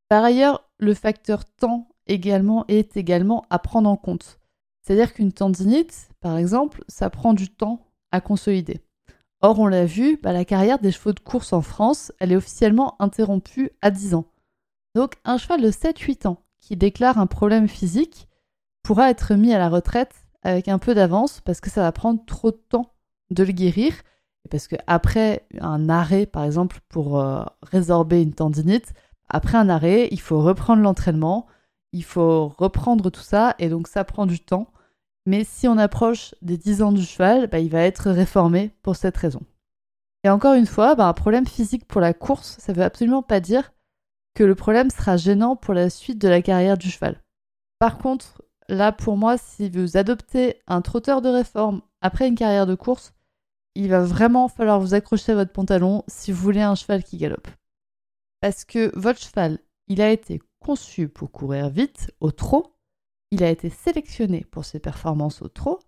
Par 0.08 0.24
ailleurs, 0.24 0.68
le 0.78 0.94
facteur 0.94 1.44
temps 1.44 1.88
également 2.06 2.64
est 2.68 2.96
également 2.96 3.44
à 3.50 3.58
prendre 3.58 3.88
en 3.88 3.96
compte. 3.96 4.40
C'est-à-dire 4.82 5.14
qu'une 5.14 5.32
tendinite, 5.32 6.10
par 6.20 6.36
exemple, 6.36 6.84
ça 6.88 7.08
prend 7.08 7.34
du 7.34 7.48
temps 7.48 7.86
à 8.10 8.20
consolider. 8.20 8.80
Or, 9.40 9.58
on 9.58 9.66
l'a 9.66 9.86
vu, 9.86 10.18
bah, 10.22 10.32
la 10.32 10.44
carrière 10.44 10.78
des 10.78 10.92
chevaux 10.92 11.12
de 11.12 11.20
course 11.20 11.52
en 11.52 11.62
France, 11.62 12.12
elle 12.18 12.32
est 12.32 12.36
officiellement 12.36 13.00
interrompue 13.00 13.70
à 13.80 13.90
10 13.90 14.14
ans. 14.14 14.26
Donc, 14.94 15.14
un 15.24 15.38
cheval 15.38 15.62
de 15.62 15.70
7-8 15.70 16.26
ans 16.26 16.42
qui 16.60 16.76
déclare 16.76 17.18
un 17.18 17.26
problème 17.26 17.68
physique 17.68 18.28
pourra 18.82 19.10
être 19.10 19.34
mis 19.34 19.52
à 19.52 19.58
la 19.58 19.68
retraite 19.68 20.14
avec 20.42 20.68
un 20.68 20.78
peu 20.78 20.94
d'avance 20.94 21.40
parce 21.40 21.60
que 21.60 21.70
ça 21.70 21.82
va 21.82 21.92
prendre 21.92 22.24
trop 22.26 22.50
de 22.50 22.60
temps 22.68 22.92
de 23.30 23.44
le 23.44 23.52
guérir. 23.52 23.94
Et 24.44 24.48
parce 24.48 24.66
qu'après 24.66 25.46
un 25.60 25.88
arrêt, 25.88 26.26
par 26.26 26.44
exemple, 26.44 26.80
pour 26.88 27.20
euh, 27.20 27.44
résorber 27.62 28.22
une 28.22 28.34
tendinite, 28.34 28.92
après 29.28 29.56
un 29.56 29.68
arrêt, 29.68 30.08
il 30.10 30.20
faut 30.20 30.40
reprendre 30.40 30.82
l'entraînement, 30.82 31.46
il 31.92 32.04
faut 32.04 32.48
reprendre 32.48 33.08
tout 33.10 33.22
ça, 33.22 33.54
et 33.58 33.68
donc 33.68 33.88
ça 33.88 34.04
prend 34.04 34.26
du 34.26 34.40
temps. 34.40 34.68
Mais 35.26 35.44
si 35.44 35.68
on 35.68 35.78
approche 35.78 36.34
des 36.42 36.58
10 36.58 36.82
ans 36.82 36.92
du 36.92 37.02
cheval, 37.02 37.46
bah, 37.46 37.60
il 37.60 37.70
va 37.70 37.82
être 37.82 38.10
réformé 38.10 38.72
pour 38.82 38.96
cette 38.96 39.16
raison. 39.16 39.40
Et 40.24 40.28
encore 40.28 40.54
une 40.54 40.66
fois, 40.66 40.96
bah, 40.96 41.06
un 41.06 41.12
problème 41.12 41.46
physique 41.46 41.86
pour 41.86 42.00
la 42.00 42.12
course, 42.12 42.56
ça 42.58 42.72
ne 42.72 42.78
veut 42.78 42.84
absolument 42.84 43.22
pas 43.22 43.40
dire 43.40 43.72
que 44.34 44.44
le 44.44 44.54
problème 44.54 44.90
sera 44.90 45.16
gênant 45.16 45.56
pour 45.56 45.74
la 45.74 45.90
suite 45.90 46.18
de 46.18 46.28
la 46.28 46.42
carrière 46.42 46.78
du 46.78 46.90
cheval. 46.90 47.22
Par 47.78 47.98
contre, 47.98 48.42
là 48.68 48.92
pour 48.92 49.16
moi, 49.16 49.36
si 49.38 49.68
vous 49.68 49.96
adoptez 49.96 50.56
un 50.66 50.80
trotteur 50.80 51.20
de 51.20 51.28
réforme 51.28 51.82
après 52.00 52.28
une 52.28 52.34
carrière 52.34 52.66
de 52.66 52.74
course, 52.74 53.12
il 53.74 53.88
va 53.88 54.02
vraiment 54.02 54.48
falloir 54.48 54.80
vous 54.80 54.94
accrocher 54.94 55.32
à 55.32 55.36
votre 55.36 55.52
pantalon 55.52 56.04
si 56.06 56.32
vous 56.32 56.42
voulez 56.42 56.60
un 56.60 56.74
cheval 56.74 57.02
qui 57.02 57.16
galope. 57.16 57.48
Parce 58.40 58.64
que 58.64 58.96
votre 58.98 59.20
cheval, 59.20 59.58
il 59.88 60.00
a 60.00 60.10
été 60.10 60.40
conçu 60.60 61.08
pour 61.08 61.30
courir 61.30 61.70
vite 61.70 62.10
au 62.20 62.30
trot, 62.30 62.76
il 63.30 63.42
a 63.42 63.50
été 63.50 63.70
sélectionné 63.70 64.44
pour 64.50 64.64
ses 64.64 64.78
performances 64.78 65.42
au 65.42 65.48
trot, 65.48 65.80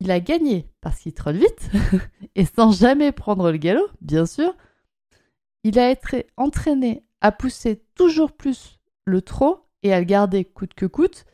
il 0.00 0.10
a 0.10 0.20
gagné 0.20 0.66
parce 0.80 1.00
qu'il 1.00 1.12
trotte 1.12 1.36
vite, 1.36 1.70
et 2.34 2.46
sans 2.46 2.72
jamais 2.72 3.12
prendre 3.12 3.50
le 3.50 3.58
galop, 3.58 3.88
bien 4.00 4.26
sûr. 4.26 4.54
Il 5.62 5.78
a 5.78 5.90
été 5.90 6.26
entraîné 6.38 7.04
à 7.20 7.32
pousser 7.32 7.82
toujours 7.94 8.32
plus 8.32 8.78
le 9.04 9.22
trot 9.22 9.66
et 9.82 9.92
à 9.92 9.98
le 9.98 10.04
garder 10.04 10.44
coûte 10.44 10.74
que 10.74 10.86
coûte, 10.86 11.24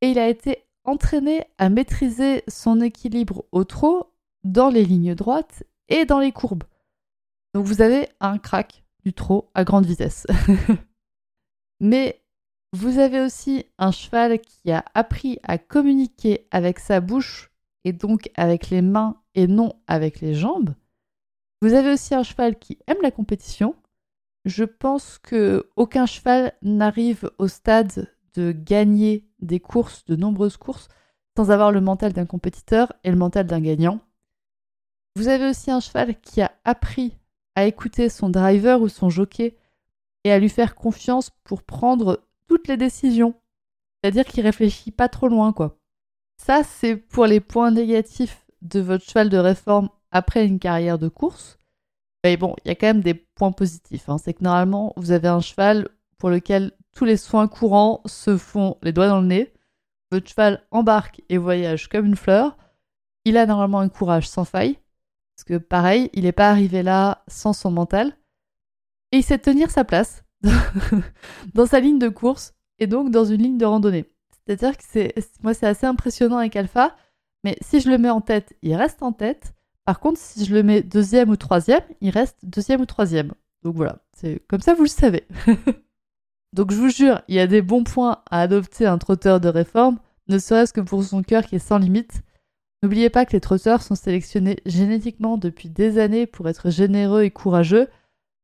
et 0.00 0.10
il 0.10 0.18
a 0.18 0.28
été 0.28 0.64
entraîné 0.84 1.44
à 1.58 1.68
maîtriser 1.68 2.42
son 2.48 2.80
équilibre 2.80 3.44
au 3.52 3.64
trot 3.64 4.12
dans 4.44 4.68
les 4.68 4.84
lignes 4.84 5.14
droites 5.14 5.64
et 5.88 6.04
dans 6.04 6.20
les 6.20 6.32
courbes. 6.32 6.64
Donc 7.54 7.66
vous 7.66 7.82
avez 7.82 8.08
un 8.20 8.38
crack 8.38 8.82
trop 9.12 9.50
à 9.54 9.64
grande 9.64 9.86
vitesse. 9.86 10.26
Mais 11.80 12.22
vous 12.72 12.98
avez 12.98 13.20
aussi 13.20 13.66
un 13.78 13.90
cheval 13.90 14.40
qui 14.40 14.70
a 14.70 14.84
appris 14.94 15.38
à 15.42 15.58
communiquer 15.58 16.46
avec 16.50 16.78
sa 16.78 17.00
bouche 17.00 17.50
et 17.84 17.92
donc 17.92 18.30
avec 18.36 18.70
les 18.70 18.82
mains 18.82 19.20
et 19.34 19.46
non 19.46 19.74
avec 19.86 20.20
les 20.20 20.34
jambes. 20.34 20.74
Vous 21.62 21.74
avez 21.74 21.92
aussi 21.92 22.14
un 22.14 22.22
cheval 22.22 22.58
qui 22.58 22.78
aime 22.86 23.02
la 23.02 23.10
compétition. 23.10 23.74
Je 24.44 24.64
pense 24.64 25.18
que 25.18 25.68
aucun 25.76 26.06
cheval 26.06 26.52
n'arrive 26.62 27.30
au 27.38 27.48
stade 27.48 28.12
de 28.34 28.52
gagner 28.52 29.28
des 29.40 29.60
courses, 29.60 30.04
de 30.04 30.16
nombreuses 30.16 30.56
courses, 30.56 30.88
sans 31.36 31.50
avoir 31.50 31.72
le 31.72 31.80
mental 31.80 32.12
d'un 32.12 32.26
compétiteur 32.26 32.92
et 33.04 33.10
le 33.10 33.16
mental 33.16 33.46
d'un 33.46 33.60
gagnant. 33.60 34.00
Vous 35.16 35.28
avez 35.28 35.48
aussi 35.48 35.70
un 35.70 35.80
cheval 35.80 36.20
qui 36.20 36.40
a 36.40 36.52
appris 36.64 37.16
à 37.54 37.64
écouter 37.64 38.08
son 38.08 38.30
driver 38.30 38.80
ou 38.80 38.88
son 38.88 39.10
jockey 39.10 39.56
et 40.24 40.32
à 40.32 40.38
lui 40.38 40.48
faire 40.48 40.74
confiance 40.74 41.30
pour 41.44 41.62
prendre 41.62 42.24
toutes 42.46 42.68
les 42.68 42.76
décisions. 42.76 43.34
C'est-à-dire 44.02 44.24
qu'il 44.24 44.44
réfléchit 44.44 44.92
pas 44.92 45.08
trop 45.08 45.28
loin, 45.28 45.52
quoi. 45.52 45.78
Ça, 46.36 46.62
c'est 46.62 46.96
pour 46.96 47.26
les 47.26 47.40
points 47.40 47.72
négatifs 47.72 48.46
de 48.62 48.80
votre 48.80 49.04
cheval 49.04 49.28
de 49.28 49.38
réforme 49.38 49.90
après 50.10 50.46
une 50.46 50.58
carrière 50.58 50.98
de 50.98 51.08
course. 51.08 51.57
Mais 52.24 52.36
bon, 52.36 52.54
il 52.64 52.68
y 52.68 52.70
a 52.70 52.74
quand 52.74 52.86
même 52.88 53.00
des 53.00 53.14
points 53.14 53.52
positifs. 53.52 54.08
Hein. 54.08 54.18
C'est 54.18 54.34
que 54.34 54.44
normalement, 54.44 54.92
vous 54.96 55.12
avez 55.12 55.28
un 55.28 55.40
cheval 55.40 55.88
pour 56.18 56.30
lequel 56.30 56.72
tous 56.94 57.04
les 57.04 57.16
soins 57.16 57.48
courants 57.48 58.02
se 58.06 58.36
font 58.36 58.76
les 58.82 58.92
doigts 58.92 59.08
dans 59.08 59.20
le 59.20 59.26
nez. 59.26 59.52
Votre 60.10 60.28
cheval 60.28 60.66
embarque 60.70 61.22
et 61.28 61.38
voyage 61.38 61.88
comme 61.88 62.06
une 62.06 62.16
fleur. 62.16 62.56
Il 63.24 63.36
a 63.36 63.46
normalement 63.46 63.80
un 63.80 63.88
courage 63.88 64.28
sans 64.28 64.44
faille. 64.44 64.78
Parce 65.36 65.44
que 65.44 65.58
pareil, 65.58 66.10
il 66.14 66.24
n'est 66.24 66.32
pas 66.32 66.50
arrivé 66.50 66.82
là 66.82 67.22
sans 67.28 67.52
son 67.52 67.70
mental. 67.70 68.16
Et 69.12 69.18
il 69.18 69.22
sait 69.22 69.38
tenir 69.38 69.70
sa 69.70 69.84
place 69.84 70.24
dans 71.54 71.66
sa 71.66 71.80
ligne 71.80 71.98
de 71.98 72.08
course 72.08 72.54
et 72.78 72.86
donc 72.86 73.10
dans 73.10 73.24
une 73.24 73.42
ligne 73.42 73.58
de 73.58 73.64
randonnée. 73.64 74.06
C'est-à-dire 74.32 74.76
que 74.76 74.84
c'est, 74.86 75.14
moi, 75.42 75.54
c'est 75.54 75.66
assez 75.66 75.86
impressionnant 75.86 76.38
avec 76.38 76.56
Alpha, 76.56 76.96
mais 77.44 77.56
si 77.60 77.80
je 77.80 77.90
le 77.90 77.98
mets 77.98 78.10
en 78.10 78.20
tête, 78.20 78.56
il 78.62 78.74
reste 78.74 79.02
en 79.02 79.12
tête. 79.12 79.54
Par 79.88 80.00
contre, 80.00 80.20
si 80.20 80.44
je 80.44 80.52
le 80.52 80.62
mets 80.62 80.82
deuxième 80.82 81.30
ou 81.30 81.36
troisième, 81.36 81.80
il 82.02 82.10
reste 82.10 82.36
deuxième 82.42 82.82
ou 82.82 82.84
troisième. 82.84 83.32
Donc 83.62 83.74
voilà, 83.74 84.02
c'est 84.14 84.42
comme 84.46 84.60
ça, 84.60 84.74
vous 84.74 84.82
le 84.82 84.88
savez. 84.90 85.26
donc 86.52 86.72
je 86.72 86.76
vous 86.76 86.90
jure, 86.90 87.22
il 87.26 87.36
y 87.36 87.40
a 87.40 87.46
des 87.46 87.62
bons 87.62 87.84
points 87.84 88.22
à 88.30 88.42
adopter 88.42 88.84
un 88.84 88.98
trotteur 88.98 89.40
de 89.40 89.48
réforme, 89.48 89.98
ne 90.28 90.38
serait-ce 90.38 90.74
que 90.74 90.82
pour 90.82 91.02
son 91.02 91.22
cœur 91.22 91.46
qui 91.46 91.56
est 91.56 91.58
sans 91.58 91.78
limite. 91.78 92.20
N'oubliez 92.82 93.08
pas 93.08 93.24
que 93.24 93.32
les 93.32 93.40
trotteurs 93.40 93.80
sont 93.80 93.94
sélectionnés 93.94 94.58
génétiquement 94.66 95.38
depuis 95.38 95.70
des 95.70 95.96
années 95.98 96.26
pour 96.26 96.50
être 96.50 96.68
généreux 96.68 97.22
et 97.22 97.30
courageux. 97.30 97.88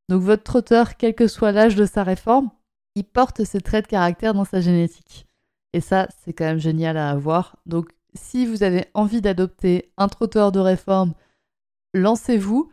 Donc 0.09 0.23
votre 0.23 0.41
trotteur, 0.41 0.97
quel 0.97 1.13
que 1.13 1.27
soit 1.27 1.51
l'âge 1.51 1.75
de 1.75 1.85
sa 1.85 2.01
réforme, 2.01 2.49
il 2.95 3.03
porte 3.03 3.43
ces 3.43 3.61
traits 3.61 3.85
de 3.85 3.91
caractère 3.91 4.33
dans 4.33 4.45
sa 4.45 4.61
génétique. 4.61 5.27
Et 5.73 5.79
ça, 5.79 6.07
c'est 6.23 6.33
quand 6.33 6.45
même 6.45 6.57
génial 6.57 6.97
à 6.97 7.11
avoir. 7.11 7.57
Donc 7.67 7.91
si 8.15 8.47
vous 8.47 8.63
avez 8.63 8.85
envie 8.95 9.21
d'adopter 9.21 9.91
un 9.97 10.07
trotteur 10.07 10.51
de 10.51 10.59
réforme, 10.59 11.13
lancez-vous. 11.95 12.71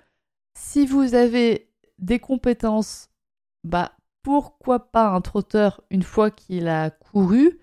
Si 0.58 0.86
vous 0.86 1.14
avez 1.14 1.70
des 1.98 2.18
compétences, 2.18 3.08
bah 3.64 3.92
pourquoi 4.22 4.92
pas 4.92 5.08
un 5.08 5.20
trotteur 5.20 5.82
une 5.90 6.02
fois 6.02 6.30
qu'il 6.30 6.68
a 6.68 6.90
couru 6.90 7.58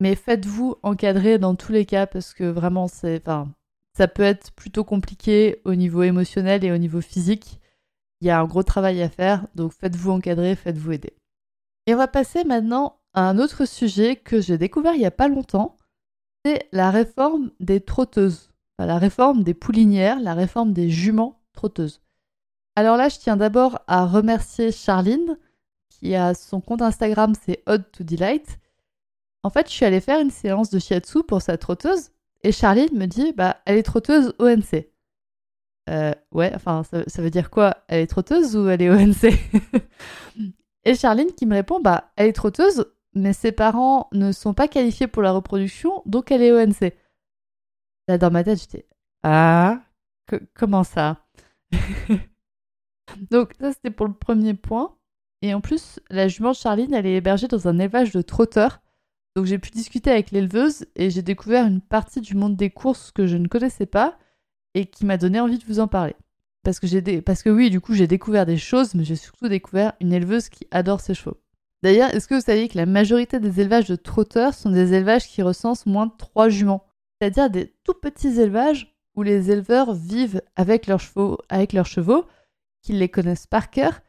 mais 0.00 0.16
faites-vous 0.16 0.76
encadrer 0.82 1.38
dans 1.38 1.54
tous 1.54 1.72
les 1.72 1.86
cas 1.86 2.06
parce 2.06 2.34
que 2.34 2.44
vraiment, 2.44 2.88
c'est, 2.88 3.20
enfin, 3.22 3.48
ça 3.96 4.08
peut 4.08 4.22
être 4.22 4.52
plutôt 4.52 4.84
compliqué 4.84 5.60
au 5.64 5.74
niveau 5.74 6.02
émotionnel 6.02 6.64
et 6.64 6.72
au 6.72 6.78
niveau 6.78 7.00
physique. 7.00 7.60
Il 8.20 8.26
y 8.26 8.30
a 8.30 8.40
un 8.40 8.44
gros 8.44 8.62
travail 8.62 9.02
à 9.02 9.08
faire, 9.08 9.46
donc 9.54 9.72
faites-vous 9.72 10.10
encadrer, 10.10 10.56
faites-vous 10.56 10.92
aider. 10.92 11.16
Et 11.86 11.94
on 11.94 11.98
va 11.98 12.08
passer 12.08 12.44
maintenant 12.44 13.00
à 13.12 13.28
un 13.28 13.38
autre 13.38 13.66
sujet 13.66 14.16
que 14.16 14.40
j'ai 14.40 14.58
découvert 14.58 14.94
il 14.94 15.00
n'y 15.00 15.06
a 15.06 15.10
pas 15.10 15.28
longtemps. 15.28 15.76
C'est 16.44 16.68
la 16.72 16.90
réforme 16.90 17.50
des 17.60 17.80
trotteuses. 17.80 18.50
La 18.78 18.98
réforme 18.98 19.44
des 19.44 19.54
poulinières, 19.54 20.20
la 20.20 20.34
réforme 20.34 20.72
des 20.72 20.90
juments 20.90 21.40
trotteuses. 21.52 22.00
Alors 22.76 22.96
là, 22.96 23.08
je 23.08 23.18
tiens 23.18 23.36
d'abord 23.36 23.80
à 23.86 24.06
remercier 24.06 24.72
Charline, 24.72 25.38
qui 25.88 26.14
a 26.14 26.34
son 26.34 26.60
compte 26.60 26.82
Instagram, 26.82 27.34
c'est 27.44 27.62
Odd 27.66 27.84
to 27.92 28.02
Delight, 28.02 28.58
en 29.44 29.50
fait, 29.50 29.68
je 29.68 29.74
suis 29.74 29.84
allée 29.84 30.00
faire 30.00 30.20
une 30.20 30.30
séance 30.30 30.70
de 30.70 30.78
shiatsu 30.78 31.22
pour 31.22 31.42
sa 31.42 31.58
trotteuse 31.58 32.10
et 32.42 32.50
Charline 32.50 32.96
me 32.96 33.04
dit 33.04 33.32
bah 33.32 33.58
elle 33.66 33.76
est 33.76 33.82
trotteuse 33.82 34.34
ONC. 34.38 34.86
Euh, 35.90 36.12
ouais, 36.32 36.50
enfin 36.54 36.82
ça, 36.82 37.22
veut 37.22 37.30
dire 37.30 37.50
quoi? 37.50 37.76
Elle 37.88 38.00
est 38.00 38.06
trotteuse 38.06 38.56
ou 38.56 38.68
elle 38.68 38.80
est 38.80 38.88
ONC 38.88 39.34
Et 40.86 40.94
Charline 40.94 41.32
qui 41.32 41.44
me 41.44 41.54
répond 41.54 41.78
bah 41.78 42.10
elle 42.16 42.28
est 42.28 42.32
trotteuse, 42.32 42.86
mais 43.14 43.34
ses 43.34 43.52
parents 43.52 44.08
ne 44.12 44.32
sont 44.32 44.54
pas 44.54 44.66
qualifiés 44.66 45.08
pour 45.08 45.20
la 45.20 45.32
reproduction, 45.32 46.02
donc 46.06 46.32
elle 46.32 46.42
est 46.42 46.50
ONC. 46.50 46.94
Là 48.08 48.18
dans 48.18 48.30
ma 48.30 48.44
tête 48.44 48.60
j'étais 48.60 48.86
ah 49.22 49.82
comment 50.54 50.84
ça? 50.84 51.26
Donc 53.30 53.52
ça 53.60 53.72
c'était 53.72 53.90
pour 53.90 54.06
le 54.06 54.14
premier 54.14 54.54
point. 54.54 54.96
Et 55.42 55.54
en 55.54 55.60
plus 55.60 56.00
la 56.10 56.28
jument 56.28 56.52
Charline 56.52 56.94
elle 56.94 57.06
est 57.06 57.16
hébergée 57.16 57.48
dans 57.48 57.68
un 57.68 57.78
élevage 57.78 58.12
de 58.12 58.22
trotteurs 58.22 58.80
donc 59.36 59.46
j'ai 59.46 59.58
pu 59.58 59.70
discuter 59.70 60.10
avec 60.10 60.30
l'éleveuse 60.30 60.86
et 60.94 61.10
j'ai 61.10 61.22
découvert 61.22 61.66
une 61.66 61.80
partie 61.80 62.20
du 62.20 62.34
monde 62.36 62.56
des 62.56 62.70
courses 62.70 63.10
que 63.10 63.26
je 63.26 63.36
ne 63.36 63.48
connaissais 63.48 63.86
pas. 63.86 64.18
et 64.74 64.86
qui 64.86 65.06
m'a 65.06 65.16
donné 65.18 65.40
envie 65.40 65.58
de 65.58 65.64
vous 65.66 65.80
en 65.80 65.88
parler. 65.88 66.16
Parce 66.64 66.80
que, 66.80 66.86
j'ai 66.88 67.22
Parce 67.22 67.42
que 67.44 67.50
oui, 67.50 67.70
du 67.70 67.80
coup, 67.80 67.94
j'ai 67.94 68.08
découvert 68.08 68.46
des 68.46 68.56
choses, 68.58 68.94
mais 68.94 69.04
j'ai 69.04 69.16
surtout 69.16 69.48
découvert 69.48 69.92
une 70.00 70.12
éleveuse 70.12 70.48
qui 70.48 70.66
adore 70.72 71.00
ses 71.00 71.14
chevaux. 71.14 71.36
D'ailleurs, 71.84 72.14
est-ce 72.14 72.26
que 72.28 72.34
vous 72.34 72.40
saviez 72.40 72.68
que 72.68 72.78
la 72.78 72.86
majorité 72.86 73.38
des 73.40 73.60
élevages 73.60 73.88
de 73.88 73.96
trotteurs 73.96 74.54
sont 74.54 74.70
des 74.70 74.94
élevages 74.94 75.28
qui 75.28 75.42
recensent 75.42 75.86
moins 75.86 76.06
de 76.06 76.12
3 76.18 76.48
juments? 76.48 76.86
C'est-à-dire 77.24 77.48
des 77.48 77.72
tout 77.84 77.94
petits 77.94 78.38
élevages 78.38 78.94
où 79.14 79.22
les 79.22 79.50
éleveurs 79.50 79.94
vivent 79.94 80.42
avec 80.56 80.86
leurs 80.86 81.00
chevaux, 81.00 81.38
avec 81.48 81.72
leurs 81.72 81.86
chevaux 81.86 82.26
qu'ils 82.82 82.98
les 82.98 83.08
connaissent 83.08 83.46
par 83.46 83.70
cœur 83.70 84.02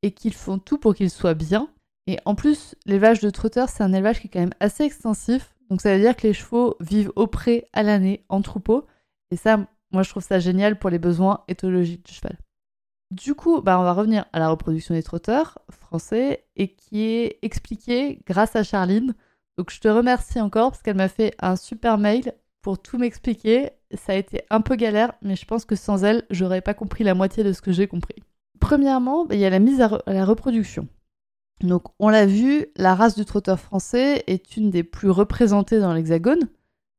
et 0.00 0.12
qu'ils 0.12 0.32
font 0.32 0.58
tout 0.58 0.78
pour 0.78 0.94
qu'ils 0.94 1.10
soient 1.10 1.34
bien. 1.34 1.68
Et 2.06 2.16
en 2.24 2.34
plus, 2.34 2.74
l'élevage 2.86 3.20
de 3.20 3.28
trotteurs, 3.28 3.68
c'est 3.68 3.82
un 3.82 3.92
élevage 3.92 4.20
qui 4.20 4.28
est 4.28 4.30
quand 4.30 4.40
même 4.40 4.54
assez 4.58 4.84
extensif. 4.84 5.54
Donc 5.68 5.82
ça 5.82 5.94
veut 5.94 6.00
dire 6.00 6.16
que 6.16 6.26
les 6.26 6.32
chevaux 6.32 6.76
vivent 6.80 7.12
au 7.14 7.26
pré 7.26 7.68
à 7.74 7.82
l'année 7.82 8.24
en 8.30 8.40
troupeau. 8.40 8.86
Et 9.30 9.36
ça, 9.36 9.58
moi, 9.90 10.02
je 10.02 10.08
trouve 10.08 10.24
ça 10.24 10.38
génial 10.38 10.78
pour 10.78 10.88
les 10.88 10.98
besoins 10.98 11.44
éthologiques 11.48 12.06
du 12.06 12.14
cheval. 12.14 12.38
Du 13.10 13.34
coup, 13.34 13.60
bah, 13.60 13.78
on 13.78 13.82
va 13.82 13.92
revenir 13.92 14.24
à 14.32 14.38
la 14.38 14.48
reproduction 14.48 14.94
des 14.94 15.02
trotteurs 15.02 15.58
français 15.70 16.46
et 16.56 16.68
qui 16.68 17.02
est 17.02 17.38
expliquée 17.42 18.22
grâce 18.26 18.56
à 18.56 18.62
Charline. 18.62 19.14
Donc 19.58 19.70
je 19.70 19.78
te 19.78 19.88
remercie 19.88 20.40
encore 20.40 20.70
parce 20.70 20.82
qu'elle 20.82 20.96
m'a 20.96 21.10
fait 21.10 21.34
un 21.38 21.56
super 21.56 21.98
mail 21.98 22.32
pour 22.62 22.80
tout 22.80 22.96
m'expliquer. 22.96 23.70
Ça 23.94 24.12
a 24.12 24.16
été 24.16 24.42
un 24.48 24.60
peu 24.60 24.76
galère, 24.76 25.12
mais 25.20 25.36
je 25.36 25.44
pense 25.44 25.64
que 25.64 25.76
sans 25.76 26.04
elle, 26.04 26.24
j'aurais 26.30 26.62
pas 26.62 26.74
compris 26.74 27.04
la 27.04 27.14
moitié 27.14 27.44
de 27.44 27.52
ce 27.52 27.60
que 27.60 27.72
j'ai 27.72 27.86
compris. 27.86 28.22
Premièrement, 28.60 29.24
bah, 29.26 29.34
il 29.34 29.40
y 29.40 29.44
a 29.44 29.50
la 29.50 29.58
mise 29.58 29.80
à, 29.80 30.00
la 30.06 30.24
reproduction. 30.24 30.88
Donc 31.60 31.84
on 31.98 32.08
l'a 32.08 32.26
vu, 32.26 32.66
la 32.76 32.94
race 32.94 33.16
du 33.16 33.24
trotteur 33.24 33.60
français 33.60 34.24
est 34.26 34.56
une 34.56 34.70
des 34.70 34.82
plus 34.82 35.10
représentées 35.10 35.80
dans 35.80 35.92
l'Hexagone. 35.92 36.48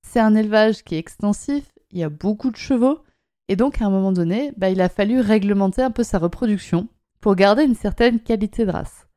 C'est 0.05 0.19
un 0.19 0.35
élevage 0.35 0.83
qui 0.83 0.95
est 0.95 0.99
extensif, 0.99 1.71
il 1.91 1.99
y 1.99 2.03
a 2.03 2.09
beaucoup 2.09 2.51
de 2.51 2.57
chevaux, 2.57 2.99
et 3.47 3.55
donc 3.55 3.81
à 3.81 3.85
un 3.85 3.89
moment 3.89 4.11
donné, 4.11 4.53
bah, 4.57 4.69
il 4.69 4.81
a 4.81 4.89
fallu 4.89 5.19
réglementer 5.19 5.81
un 5.81 5.91
peu 5.91 6.03
sa 6.03 6.19
reproduction 6.19 6.87
pour 7.19 7.35
garder 7.35 7.63
une 7.63 7.75
certaine 7.75 8.19
qualité 8.19 8.65
de 8.65 8.71
race. 8.71 9.07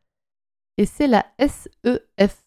Et 0.79 0.87
c'est 0.87 1.07
la 1.07 1.27
SEF, 1.39 2.45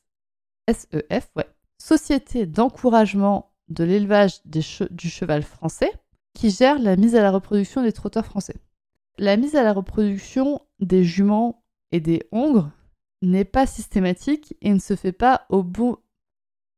SEF, 0.69 1.31
ouais, 1.35 1.47
Société 1.81 2.45
d'encouragement 2.45 3.48
de 3.69 3.83
l'élevage 3.83 4.41
du 4.45 5.09
cheval 5.09 5.43
français, 5.43 5.91
qui 6.33 6.49
gère 6.49 6.79
la 6.79 6.95
mise 6.95 7.15
à 7.15 7.21
la 7.21 7.31
reproduction 7.31 7.83
des 7.83 7.91
trotteurs 7.91 8.25
français. 8.25 8.55
La 9.17 9.37
mise 9.37 9.55
à 9.55 9.63
la 9.63 9.73
reproduction 9.73 10.61
des 10.79 11.03
juments 11.03 11.63
et 11.91 11.99
des 11.99 12.23
hongres 12.31 12.71
n'est 13.21 13.45
pas 13.45 13.65
systématique 13.65 14.55
et 14.61 14.73
ne 14.73 14.79
se 14.79 14.95
fait 14.95 15.11
pas 15.11 15.45
au 15.49 15.63
bon. 15.63 15.97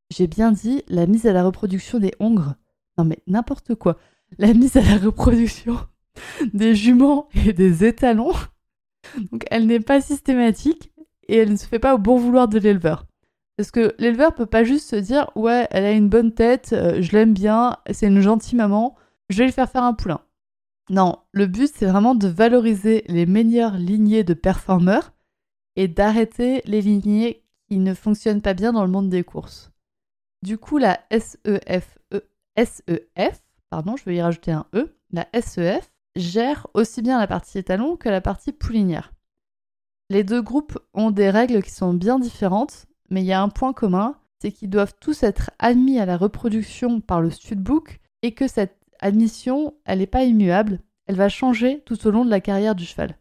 J'ai 0.10 0.28
bien 0.28 0.52
dit 0.52 0.84
la 0.88 1.06
mise 1.06 1.28
à 1.28 1.34
la 1.34 1.44
reproduction 1.44 2.00
des 2.00 2.14
hongres. 2.20 2.56
Non 2.98 3.06
mais 3.06 3.20
n'importe 3.28 3.76
quoi. 3.76 3.98
La 4.38 4.54
mise 4.54 4.78
à 4.78 4.82
la 4.82 4.98
reproduction 4.98 5.78
des 6.54 6.76
juments 6.76 7.30
et 7.46 7.54
des 7.54 7.86
étalons. 7.86 8.34
Donc 9.32 9.46
elle 9.52 9.68
n'est 9.68 9.80
pas 9.80 10.02
systématique 10.02 10.92
et 11.28 11.38
elle 11.38 11.52
ne 11.52 11.58
se 11.58 11.68
fait 11.68 11.80
pas 11.80 11.96
au 11.96 11.98
bon 11.98 12.18
vouloir 12.18 12.48
de 12.48 12.60
l'éleveur. 12.60 13.06
Parce 13.62 13.70
que 13.70 13.94
l'éleveur 14.00 14.34
peut 14.34 14.48
pas 14.48 14.64
juste 14.64 14.90
se 14.90 14.96
dire 14.96 15.30
ouais 15.36 15.68
elle 15.70 15.86
a 15.86 15.92
une 15.92 16.10
bonne 16.10 16.34
tête, 16.34 16.74
euh, 16.74 17.00
je 17.00 17.12
l'aime 17.12 17.36
bien, 17.36 17.78
c'est 17.92 18.08
une 18.08 18.20
gentille 18.20 18.58
maman, 18.58 18.96
je 19.30 19.38
vais 19.38 19.46
lui 19.46 19.52
faire 19.52 19.70
faire 19.70 19.84
un 19.84 19.94
poulain. 19.94 20.22
Non, 20.90 21.20
le 21.32 21.46
but 21.46 21.72
c'est 21.72 21.86
vraiment 21.86 22.16
de 22.16 22.28
valoriser 22.28 23.04
les 23.08 23.28
meilleures 23.28 23.78
lignées 23.78 24.24
de 24.24 24.34
performeurs 24.34 25.14
et 25.76 25.88
d'arrêter 25.88 26.64
les 26.66 26.82
lignées 26.82 27.44
qui 27.70 27.78
ne 27.78 27.94
fonctionnent 27.94 28.42
pas 28.42 28.56
bien 28.56 28.74
dans 28.74 28.84
le 28.84 28.90
monde 28.90 29.10
des 29.10 29.24
courses. 29.24 29.72
Du 30.42 30.58
coup, 30.58 30.80
la 30.80 31.00
SEF, 31.12 32.00
e, 32.16 32.22
SEF, 32.58 33.44
pardon, 33.70 33.96
je 33.96 34.06
vais 34.06 34.16
y 34.16 34.22
rajouter 34.24 34.54
un 34.54 34.66
E, 34.74 34.98
la 35.12 35.28
SEF 35.40 35.92
gère 36.16 36.66
aussi 36.74 37.04
bien 37.04 37.20
la 37.20 37.28
partie 37.28 37.60
étalon 37.60 37.96
que 37.96 38.10
la 38.10 38.22
partie 38.22 38.54
poulinière. 38.54 39.14
Les 40.10 40.24
deux 40.24 40.42
groupes 40.42 40.80
ont 40.96 41.12
des 41.12 41.30
règles 41.30 41.62
qui 41.62 41.70
sont 41.70 41.94
bien 41.94 42.18
différentes, 42.18 42.88
mais 43.12 43.22
il 43.22 43.28
y 43.28 43.34
a 43.34 43.42
un 43.42 43.50
point 43.50 43.74
commun, 43.74 44.16
c'est 44.40 44.52
qu'ils 44.52 44.70
doivent 44.70 44.96
tous 45.00 45.22
être 45.22 45.52
admis 45.60 46.00
à 46.00 46.06
la 46.06 46.18
reproduction 46.18 47.02
par 47.02 47.22
le 47.22 47.30
studbook 47.30 48.00
et 48.24 48.34
que 48.34 48.48
cette 48.48 48.78
admission, 49.00 49.76
elle 49.86 50.00
n'est 50.00 50.08
pas 50.08 50.24
immuable, 50.24 50.80
elle 51.06 51.16
va 51.16 51.30
changer 51.30 51.82
tout 51.86 52.08
au 52.08 52.12
long 52.12 52.26
de 52.26 52.30
la 52.30 52.40
carrière 52.40 52.74
du 52.74 52.86
cheval. 52.86 53.18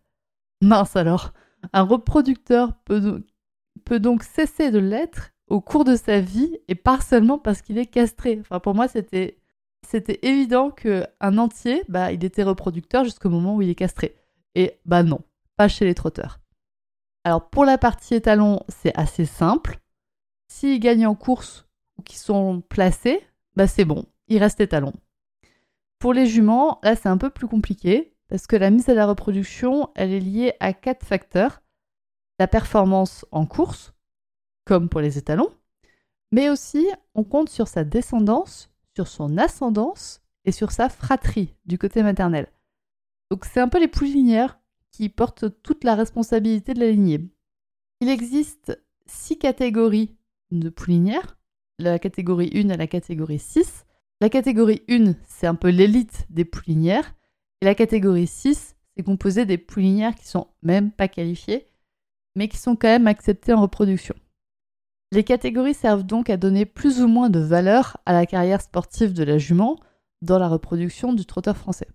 Mince 0.63 0.97
alors, 0.97 1.33
un 1.73 1.83
reproducteur 1.83 2.75
peut, 2.85 3.23
donc 3.99 4.23
cesser 4.23 4.71
de 4.71 4.79
l'être 4.79 5.33
au 5.49 5.61
cours 5.61 5.85
de 5.85 5.97
sa 5.97 6.21
vie 6.21 6.57
et 6.69 6.75
pas 6.75 7.01
seulement 7.01 7.39
parce 7.39 7.61
qu'il 7.61 7.79
est 7.79 7.87
castré. 7.87 8.39
Enfin, 8.41 8.61
pour 8.61 8.75
moi, 8.75 8.89
c'était 8.89 9.39
c'était 9.89 10.21
évident 10.23 10.71
que 10.71 11.05
un 11.21 11.39
entier, 11.39 11.83
bah, 11.89 12.13
il 12.13 12.25
était 12.25 12.43
reproducteur 12.45 13.03
jusqu'au 13.03 13.31
moment 13.31 13.57
où 13.57 13.63
il 13.63 13.71
est 13.71 13.75
castré. 13.75 14.15
Et 14.55 14.79
bah 14.85 15.03
non, 15.03 15.21
pas 15.57 15.69
chez 15.69 15.85
les 15.85 15.95
trotteurs. 15.95 16.39
Alors 17.25 17.51
pour 17.51 17.65
la 17.65 17.79
partie 17.79 18.15
étalon, 18.15 18.61
c'est 18.69 18.97
assez 18.97 19.25
simple. 19.25 19.80
S'ils 20.51 20.81
gagnent 20.81 21.07
en 21.07 21.15
course 21.15 21.69
ou 21.97 22.03
qu'ils 22.03 22.19
sont 22.19 22.61
placés, 22.69 23.25
bah 23.55 23.69
c'est 23.69 23.85
bon, 23.85 24.05
ils 24.27 24.39
restent 24.39 24.61
étalons. 24.61 24.93
Pour 26.01 26.13
les 26.13 26.27
juments, 26.27 26.81
là 26.83 26.97
c'est 26.97 27.09
un 27.09 27.17
peu 27.19 27.31
plus 27.31 27.47
compliqué 27.47 28.17
parce 28.29 28.49
que 28.49 28.57
la 28.57 28.71
mise 28.71 28.89
à 28.89 28.95
la 28.95 29.07
reproduction, 29.07 29.91
elle 29.95 30.11
est 30.13 30.19
liée 30.19 30.55
à 30.59 30.73
quatre 30.73 31.07
facteurs. 31.07 31.63
La 32.41 32.49
performance 32.49 33.25
en 33.31 33.47
course, 33.47 33.95
comme 34.65 34.89
pour 34.89 35.01
les 35.01 35.19
étalons, 35.19 35.55
mais 36.33 36.51
aussi 36.51 36.85
on 37.15 37.23
compte 37.23 37.49
sur 37.49 37.69
sa 37.69 37.85
descendance, 37.85 38.73
sur 38.97 39.07
son 39.07 39.39
ascendance 39.39 40.21
et 40.45 40.53
sur 40.53 40.73
sa 40.73 40.89
fratrie 40.89 41.55
du 41.65 41.79
côté 41.79 42.03
maternel. 42.03 42.49
Donc 43.31 43.45
c'est 43.45 43.61
un 43.61 43.69
peu 43.69 43.79
les 43.79 43.89
poulinières 43.89 44.59
qui 44.91 45.11
portent 45.11 45.63
toute 45.63 45.85
la 45.85 45.95
responsabilité 45.95 46.75
de 46.75 46.81
la 46.81 46.91
lignée. 46.91 47.31
Il 48.01 48.09
existe 48.09 48.77
six 49.07 49.39
catégories 49.39 50.17
de 50.51 50.69
poulinières, 50.69 51.37
la 51.79 51.99
catégorie 51.99 52.51
1 52.55 52.71
à 52.71 52.77
la 52.77 52.87
catégorie 52.87 53.39
6, 53.39 53.87
la 54.21 54.29
catégorie 54.29 54.83
1, 54.89 55.15
c'est 55.27 55.47
un 55.47 55.55
peu 55.55 55.69
l'élite 55.69 56.27
des 56.29 56.45
poulinières. 56.45 57.15
Et 57.63 57.65
la 57.65 57.75
catégorie 57.75 58.27
6, 58.27 58.77
c'est 58.97 59.03
composé 59.03 59.47
des 59.47 59.59
poulinières 59.59 60.15
qui 60.15 60.27
sont 60.27 60.49
même 60.63 60.91
pas 60.91 61.09
qualifiées, 61.09 61.67
mais 62.37 62.49
qui 62.49 62.59
sont 62.59 62.77
quand 62.77 62.89
même 62.89 63.07
acceptées 63.07 63.55
en 63.55 63.63
reproduction. 63.63 64.15
Les 65.13 65.25
catégories 65.25 65.75
servent 65.75 66.05
donc 66.05 66.31
à 66.31 66.37
donner 66.37 66.67
plus 66.67 67.01
ou 67.01 67.09
moins 67.09 67.31
de 67.31 67.41
valeur 67.41 67.97
à 68.07 68.13
la 68.13 68.27
carrière 68.27 68.61
sportive 68.61 69.13
de 69.13 69.25
la 69.25 69.39
jument 69.39 69.79
dans 70.23 70.39
la 70.39 70.49
reproduction 70.49 71.13
du 71.13 71.25
trotteur 71.25 71.57
français. 71.57 71.89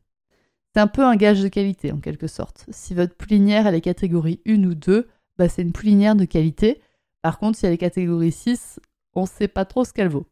C'est 0.74 0.82
un 0.82 0.88
peu 0.88 1.06
un 1.06 1.16
gage 1.16 1.42
de 1.42 1.48
qualité 1.48 1.92
en 1.94 2.00
quelque 2.00 2.28
sorte. 2.28 2.66
Si 2.72 2.94
votre 2.94 3.16
poulinière 3.16 3.68
est 3.68 3.82
catégorie 3.82 4.42
1 4.46 4.64
ou 4.64 4.76
2, 4.76 5.08
bah 5.38 5.48
c'est 5.48 5.62
une 5.62 5.72
poulinière 5.72 6.16
de 6.16 6.26
qualité. 6.26 6.82
Par 7.26 7.40
contre, 7.40 7.58
si 7.58 7.66
elle 7.66 7.74
est 7.74 7.80
catégorie 7.80 8.32
6, 8.32 8.80
on 9.16 9.24
ne 9.24 9.28
sait 9.28 9.48
pas 9.48 9.66
trop 9.66 9.84
ce 9.84 9.92
qu'elle 9.92 10.10
vaut. 10.10 10.28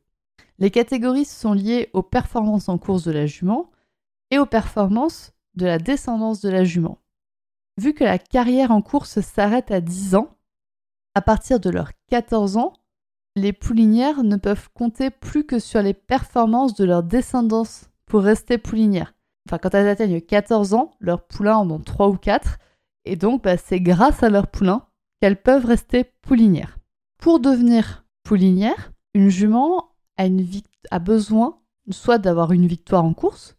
Les 0.60 0.70
catégories 0.70 1.26
sont 1.26 1.54
liées 1.54 1.90
aux 1.94 2.04
performances 2.04 2.70
en 2.70 2.78
course 2.78 3.04
de 3.04 3.12
la 3.12 3.26
jument 3.26 3.72
et 4.30 4.38
aux 4.38 4.46
performances 4.46 5.34
de 5.56 5.66
la 5.66 5.80
descendance 5.80 6.40
de 6.42 6.52
la 6.52 6.64
jument. 6.64 7.00
Vu 7.82 7.96
que 7.96 8.04
la 8.04 8.20
carrière 8.20 8.70
en 8.70 8.84
course 8.84 9.22
s'arrête 9.22 9.72
à 9.72 9.82
10 9.82 10.14
ans, 10.14 10.38
à 11.16 11.24
partir 11.24 11.60
de 11.60 11.72
leurs 11.72 11.94
14 12.12 12.58
ans, 12.58 12.74
les 13.36 13.54
poulinières 13.54 14.24
ne 14.24 14.36
peuvent 14.36 14.70
compter 14.76 15.10
plus 15.10 15.48
que 15.48 15.58
sur 15.58 15.82
les 15.82 15.96
performances 15.96 16.76
de 16.76 16.86
leur 16.86 17.02
descendance 17.02 17.90
pour 18.06 18.22
rester 18.22 18.60
poulinières. 18.60 19.16
Enfin, 19.50 19.58
quand 19.58 19.74
elles 19.74 19.90
atteignent 19.90 20.22
14 20.22 20.76
ans, 20.76 20.92
leurs 21.00 21.26
poulains 21.26 21.58
en 21.58 21.72
ont 21.72 21.80
3 21.80 22.10
ou 22.10 22.18
4, 22.18 22.60
et 23.06 23.16
donc 23.16 23.42
bah, 23.42 23.58
c'est 23.58 23.82
grâce 23.82 24.22
à 24.22 24.30
leurs 24.30 24.46
poulains 24.46 24.86
qu'elles 25.20 25.42
peuvent 25.42 25.66
rester 25.66 26.04
poulinières. 26.22 26.78
Pour 27.24 27.40
devenir 27.40 28.06
poulinière, 28.24 28.92
une 29.14 29.30
jument 29.30 29.96
a, 30.18 31.00
besoin 31.00 31.58
soit 31.90 32.18
d'avoir 32.18 32.52
une 32.52 32.68
victoire 32.68 33.06
en 33.06 33.14
course, 33.14 33.56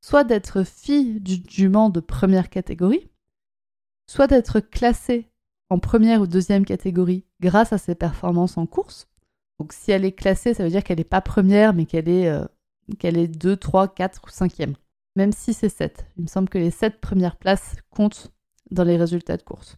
soit 0.00 0.24
d'être 0.24 0.62
fille 0.62 1.20
du 1.20 1.42
jument 1.50 1.90
de 1.90 2.00
première 2.00 2.48
catégorie, 2.48 3.10
soit 4.06 4.26
d'être 4.26 4.60
classée 4.60 5.30
en 5.68 5.78
première 5.78 6.22
ou 6.22 6.26
deuxième 6.26 6.64
catégorie 6.64 7.26
grâce 7.42 7.74
à 7.74 7.78
ses 7.78 7.94
performances 7.94 8.56
en 8.56 8.64
course. 8.64 9.06
Donc 9.58 9.74
si 9.74 9.90
elle 9.90 10.06
est 10.06 10.12
classée, 10.12 10.54
ça 10.54 10.64
veut 10.64 10.70
dire 10.70 10.82
qu'elle 10.82 10.96
n'est 10.96 11.04
pas 11.04 11.20
première, 11.20 11.74
mais 11.74 11.84
qu'elle 11.84 12.08
est, 12.08 12.30
euh, 12.30 12.46
qu'elle 12.98 13.18
est 13.18 13.28
2, 13.28 13.54
3, 13.54 13.88
4 13.88 14.22
ou 14.24 14.30
5e. 14.30 14.72
Même 15.14 15.32
si 15.32 15.52
c'est 15.52 15.68
7. 15.68 16.06
Il 16.16 16.22
me 16.22 16.26
semble 16.26 16.48
que 16.48 16.56
les 16.56 16.70
7 16.70 17.02
premières 17.02 17.36
places 17.36 17.74
comptent 17.90 18.32
dans 18.70 18.84
les 18.84 18.96
résultats 18.96 19.36
de 19.36 19.42
course. 19.42 19.76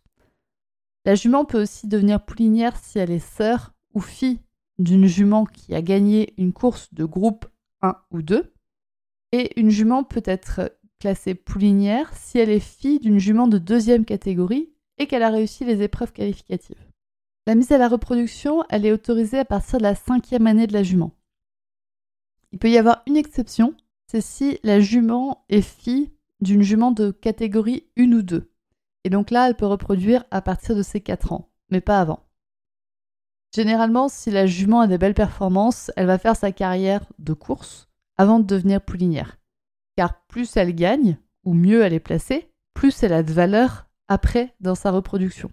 La 1.05 1.15
jument 1.15 1.45
peut 1.45 1.63
aussi 1.63 1.89
devenir 1.89 2.25
poulinière 2.25 2.77
si 2.77 2.99
elle 2.99 3.11
est 3.11 3.19
sœur 3.19 3.73
ou 3.95 4.01
fille 4.01 4.41
d'une 4.79 5.07
jument 5.07 5.45
qui 5.45 5.75
a 5.75 5.83
gagné 5.83 6.35
une 6.37 6.53
course 6.53 6.93
de 6.93 7.05
groupe 7.05 7.47
1 7.83 7.97
ou 8.11 8.23
2. 8.23 8.53
Et 9.33 9.59
une 9.59 9.71
jument 9.71 10.05
peut 10.05 10.23
être 10.25 10.73
classée 10.99 11.35
poulinière 11.35 12.15
si 12.15 12.39
elle 12.39 12.51
est 12.51 12.61
fille 12.61 12.99
d'une 12.99 13.19
jument 13.19 13.49
de 13.49 13.59
deuxième 13.59 14.05
catégorie 14.05 14.71
et 14.99 15.07
qu'elle 15.07 15.23
a 15.23 15.31
réussi 15.31 15.65
les 15.65 15.83
épreuves 15.83 16.13
qualificatives. 16.13 16.85
La 17.47 17.55
mise 17.55 17.73
à 17.73 17.79
la 17.79 17.89
reproduction, 17.89 18.65
elle 18.69 18.85
est 18.85 18.93
autorisée 18.93 19.39
à 19.39 19.45
partir 19.45 19.79
de 19.79 19.85
la 19.85 19.95
cinquième 19.95 20.47
année 20.47 20.67
de 20.67 20.75
la 20.75 20.83
jument. 20.83 21.13
Il 22.53 22.59
peut 22.59 22.71
y 22.71 22.77
avoir 22.77 23.03
une 23.07 23.17
exception, 23.17 23.75
c'est 24.07 24.21
si 24.21 24.59
la 24.63 24.81
jument 24.81 25.45
est 25.49 25.63
fille 25.63 26.11
d'une 26.41 26.63
jument 26.63 26.91
de 26.91 27.11
catégorie 27.11 27.87
1 27.97 28.13
ou 28.13 28.23
2. 28.23 28.50
Et 29.05 29.11
donc 29.11 29.31
là, 29.31 29.49
elle 29.49 29.57
peut 29.57 29.67
reproduire 29.67 30.25
à 30.31 30.43
partir 30.43 30.77
de 30.77 30.83
ses 30.83 31.01
4 31.01 31.33
ans, 31.33 31.51
mais 31.71 31.81
pas 31.81 32.01
avant. 32.01 32.27
Généralement, 33.55 34.09
si 34.09 34.31
la 34.31 34.47
jument 34.47 34.81
a 34.81 34.87
des 34.87 34.99
belles 34.99 35.15
performances, 35.15 35.91
elle 35.97 36.07
va 36.07 36.19
faire 36.19 36.37
sa 36.37 36.53
carrière 36.53 37.05
de 37.19 37.33
course 37.33 37.89
avant 38.17 38.39
de 38.39 38.45
devenir 38.45 38.81
poulinière. 38.81 39.39
Car 39.97 40.25
plus 40.27 40.57
elle 40.57 40.75
gagne, 40.75 41.19
ou 41.45 41.55
mieux 41.55 41.83
elle 41.83 41.95
est 41.95 42.01
placée, 42.01 42.53
plus 42.75 43.03
elle 43.03 43.13
a 43.13 43.23
de 43.23 43.33
valeur 43.33 43.89
après 44.09 44.55
dans 44.61 44.75
sa 44.75 44.91
reproduction. 44.91 45.51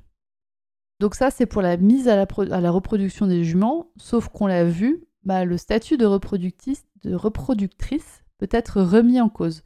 Donc 0.99 1.15
ça, 1.15 1.31
c'est 1.31 1.45
pour 1.45 1.61
la 1.61 1.77
mise 1.77 2.07
à 2.07 2.15
la, 2.15 2.71
reproduction 2.71 3.27
des 3.27 3.43
juments, 3.43 3.91
sauf 3.97 4.29
qu'on 4.29 4.47
l'a 4.47 4.63
vu, 4.63 5.05
bah, 5.23 5.45
le 5.45 5.57
statut 5.57 5.97
de, 5.97 6.05
de 6.05 7.15
reproductrice 7.15 8.23
peut 8.37 8.49
être 8.51 8.81
remis 8.81 9.21
en 9.21 9.29
cause. 9.29 9.63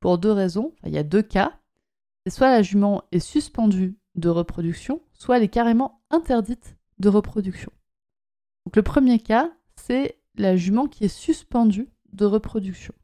Pour 0.00 0.18
deux 0.18 0.30
raisons, 0.30 0.72
il 0.84 0.92
y 0.92 0.98
a 0.98 1.02
deux 1.02 1.22
cas. 1.22 1.58
Soit 2.28 2.50
la 2.50 2.62
jument 2.62 3.04
est 3.12 3.20
suspendue 3.20 3.96
de 4.14 4.28
reproduction, 4.28 5.00
soit 5.12 5.36
elle 5.36 5.44
est 5.44 5.48
carrément 5.48 6.02
interdite 6.10 6.76
de 6.98 7.08
reproduction. 7.08 7.72
Donc 8.66 8.76
le 8.76 8.82
premier 8.82 9.18
cas, 9.18 9.50
c'est 9.76 10.20
la 10.36 10.56
jument 10.56 10.88
qui 10.88 11.04
est 11.04 11.08
suspendue 11.08 11.88
de 12.12 12.24
reproduction. 12.24 12.94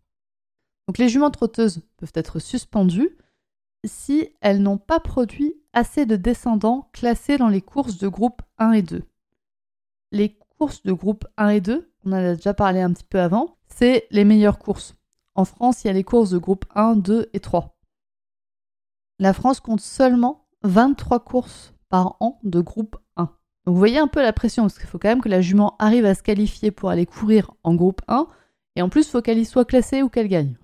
Donc 0.87 0.99
les 0.99 1.09
juments 1.09 1.31
trotteuses 1.31 1.81
peuvent 1.97 2.13
être 2.15 2.39
suspendues 2.39 3.17
si 3.85 4.29
elles 4.41 4.63
n'ont 4.63 4.79
pas 4.79 5.01
produit 5.01 5.55
assez 5.73 6.07
de 6.07 6.17
descendants 6.17 6.91
classés 6.93 7.39
dans 7.39 7.49
les 7.49 7.63
courses 7.63 7.99
de 7.99 8.09
groupe 8.09 8.43
1 8.59 8.73
et 8.73 8.83
2. 8.83 9.03
Les 10.13 10.39
courses 10.59 10.83
de 10.83 10.93
groupe 10.93 11.27
1 11.37 11.49
et 11.49 11.61
2, 11.61 11.91
on 12.05 12.13
en 12.13 12.17
a 12.17 12.35
déjà 12.35 12.55
parlé 12.55 12.81
un 12.81 12.93
petit 12.93 13.05
peu 13.05 13.21
avant, 13.21 13.57
c'est 13.69 14.07
les 14.11 14.25
meilleures 14.25 14.59
courses. 14.59 14.95
En 15.35 15.45
France, 15.45 15.83
il 15.83 15.89
y 15.89 15.91
a 15.91 15.95
les 15.95 16.05
courses 16.05 16.31
de 16.31 16.39
groupe 16.39 16.65
1, 16.75 16.97
2 16.97 17.31
et 17.33 17.41
3. 17.41 17.74
La 19.19 19.33
France 19.33 19.61
compte 19.61 19.81
seulement 19.81 20.47
23 20.63 21.21
courses 21.21 21.75
par 21.89 22.17
an 22.21 22.41
de 22.43 22.61
groupe 22.61 22.97
1. 23.17 23.25
Donc 23.25 23.75
vous 23.75 23.79
voyez 23.79 23.99
un 23.99 24.09
peu 24.09 24.23
la 24.23 24.33
pression, 24.33 24.65
parce 24.65 24.79
qu'il 24.79 24.89
faut 24.89 24.99
quand 24.99 25.09
même 25.09 25.23
que 25.23 25.29
la 25.29 25.41
jument 25.41 25.77
arrive 25.79 26.05
à 26.05 26.15
se 26.15 26.23
qualifier 26.23 26.71
pour 26.71 26.91
aller 26.91 27.07
courir 27.07 27.53
en 27.63 27.75
groupe 27.75 28.03
1, 28.09 28.27
et 28.77 28.83
en 28.83 28.89
plus, 28.89 29.07
il 29.07 29.11
faut 29.11 29.23
qu'elle 29.23 29.39
y 29.39 29.45
soit 29.45 29.65
classée 29.65 30.03
ou 30.03 30.09
qu'elle 30.09 30.29
gagne. 30.29 30.57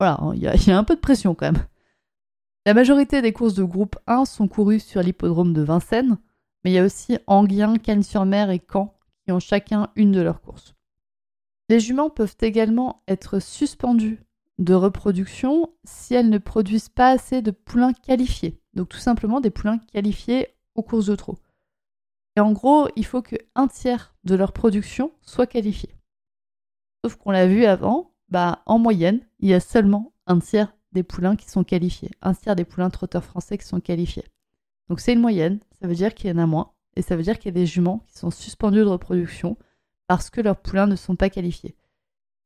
Voilà, 0.00 0.18
il 0.34 0.42
y, 0.42 0.70
a 0.70 0.78
un 0.78 0.84
peu 0.84 0.96
de 0.96 1.00
pression 1.00 1.34
quand 1.34 1.52
même. 1.52 1.64
La 2.64 2.74
majorité 2.74 3.22
des 3.22 3.32
courses 3.32 3.54
de 3.54 3.64
groupe 3.64 3.96
1 4.06 4.24
sont 4.24 4.48
courues 4.48 4.80
sur 4.80 5.02
l'hippodrome 5.02 5.52
de 5.52 5.62
Vincennes, 5.62 6.18
mais 6.64 6.70
il 6.70 6.74
y 6.74 6.78
a 6.78 6.84
aussi 6.84 7.18
Anguien, 7.26 7.76
Cannes-sur-Mer 7.76 8.50
et 8.50 8.62
Caen 8.72 8.94
qui 9.24 9.32
ont 9.32 9.40
chacun 9.40 9.90
une 9.94 10.12
de 10.12 10.20
leurs 10.20 10.40
courses. 10.40 10.74
Les 11.68 11.78
juments 11.78 12.10
peuvent 12.10 12.36
également 12.40 13.02
être 13.06 13.38
suspendues 13.38 14.24
de 14.64 14.74
reproduction 14.74 15.70
si 15.84 16.14
elles 16.14 16.30
ne 16.30 16.38
produisent 16.38 16.88
pas 16.88 17.10
assez 17.10 17.42
de 17.42 17.50
poulains 17.50 17.92
qualifiés. 17.92 18.60
Donc 18.74 18.88
tout 18.88 18.98
simplement 18.98 19.40
des 19.40 19.50
poulains 19.50 19.78
qualifiés 19.78 20.48
aux 20.74 20.82
courses 20.82 21.06
de 21.06 21.16
trot. 21.16 21.38
Et 22.36 22.40
en 22.40 22.52
gros, 22.52 22.88
il 22.96 23.04
faut 23.04 23.22
qu'un 23.22 23.68
tiers 23.68 24.14
de 24.24 24.34
leur 24.34 24.52
production 24.52 25.12
soit 25.20 25.46
qualifié. 25.46 25.90
Sauf 27.04 27.16
qu'on 27.16 27.30
l'a 27.30 27.46
vu 27.46 27.64
avant, 27.64 28.12
bah, 28.28 28.62
en 28.66 28.78
moyenne, 28.78 29.20
il 29.40 29.48
y 29.48 29.54
a 29.54 29.60
seulement 29.60 30.12
un 30.26 30.38
tiers 30.38 30.74
des 30.92 31.02
poulains 31.02 31.36
qui 31.36 31.50
sont 31.50 31.64
qualifiés, 31.64 32.10
un 32.22 32.34
tiers 32.34 32.56
des 32.56 32.64
poulains 32.64 32.90
trotteurs 32.90 33.24
français 33.24 33.58
qui 33.58 33.66
sont 33.66 33.80
qualifiés. 33.80 34.24
Donc 34.88 35.00
c'est 35.00 35.12
une 35.12 35.20
moyenne, 35.20 35.60
ça 35.80 35.88
veut 35.88 35.94
dire 35.94 36.14
qu'il 36.14 36.30
y 36.30 36.32
en 36.32 36.38
a 36.38 36.46
moins, 36.46 36.72
et 36.96 37.02
ça 37.02 37.16
veut 37.16 37.22
dire 37.22 37.38
qu'il 37.38 37.46
y 37.46 37.56
a 37.56 37.60
des 37.60 37.66
juments 37.66 38.04
qui 38.08 38.18
sont 38.18 38.30
suspendus 38.30 38.80
de 38.80 38.84
reproduction 38.84 39.56
parce 40.06 40.30
que 40.30 40.40
leurs 40.40 40.60
poulains 40.60 40.86
ne 40.86 40.96
sont 40.96 41.16
pas 41.16 41.30
qualifiés. 41.30 41.76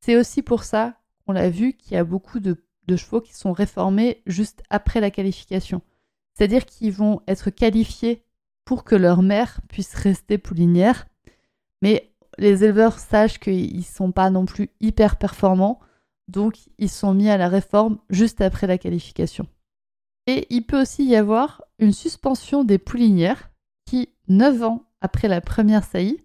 C'est 0.00 0.16
aussi 0.16 0.42
pour 0.42 0.64
ça 0.64 0.96
qu'on 1.26 1.32
l'a 1.32 1.50
vu 1.50 1.72
qu'il 1.74 1.94
y 1.94 1.96
a 1.96 2.04
beaucoup 2.04 2.40
de, 2.40 2.64
de, 2.86 2.96
chevaux 2.96 3.20
qui 3.20 3.34
sont 3.34 3.52
réformés 3.52 4.22
juste 4.26 4.62
après 4.70 5.00
la 5.00 5.10
qualification. 5.10 5.82
C'est-à-dire 6.34 6.64
qu'ils 6.64 6.92
vont 6.92 7.22
être 7.26 7.50
qualifiés 7.50 8.22
pour 8.64 8.84
que 8.84 8.94
leur 8.94 9.22
mère 9.22 9.60
puisse 9.68 9.94
rester 9.94 10.38
poulinière, 10.38 11.06
mais 11.82 12.12
les 12.38 12.64
éleveurs 12.64 12.98
sachent 12.98 13.38
qu'ils 13.38 13.78
ne 13.78 13.82
sont 13.82 14.12
pas 14.12 14.30
non 14.30 14.44
plus 14.44 14.70
hyper 14.80 15.16
performants, 15.16 15.80
donc 16.28 16.58
ils 16.78 16.90
sont 16.90 17.14
mis 17.14 17.28
à 17.28 17.36
la 17.36 17.48
réforme 17.48 17.98
juste 18.10 18.40
après 18.40 18.66
la 18.66 18.78
qualification. 18.78 19.46
Et 20.26 20.46
il 20.50 20.66
peut 20.66 20.82
aussi 20.82 21.04
y 21.04 21.16
avoir 21.16 21.62
une 21.78 21.92
suspension 21.92 22.64
des 22.64 22.78
poulinières 22.78 23.50
qui, 23.86 24.10
9 24.28 24.62
ans 24.64 24.84
après 25.00 25.28
la 25.28 25.40
première 25.40 25.84
saillie, 25.84 26.20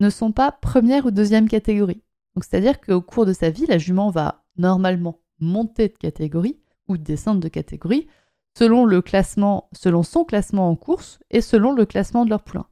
ne 0.00 0.10
sont 0.10 0.32
pas 0.32 0.52
première 0.52 1.06
ou 1.06 1.10
deuxième 1.10 1.48
catégorie. 1.48 2.02
C'est-à-dire 2.42 2.80
qu'au 2.80 3.00
cours 3.00 3.26
de 3.26 3.32
sa 3.32 3.50
vie, 3.50 3.66
la 3.66 3.78
jument 3.78 4.10
va 4.10 4.44
normalement 4.56 5.20
monter 5.40 5.88
de 5.88 5.96
catégorie 5.96 6.58
ou 6.88 6.96
descendre 6.96 7.40
de 7.40 7.48
catégorie 7.48 8.06
selon 8.56 8.86
le 8.86 9.02
classement, 9.02 9.68
selon 9.72 10.02
son 10.02 10.24
classement 10.24 10.70
en 10.70 10.76
course 10.76 11.18
et 11.30 11.40
selon 11.42 11.72
le 11.72 11.84
classement 11.84 12.24
de 12.24 12.30
leur 12.30 12.42
poulain. 12.42 12.66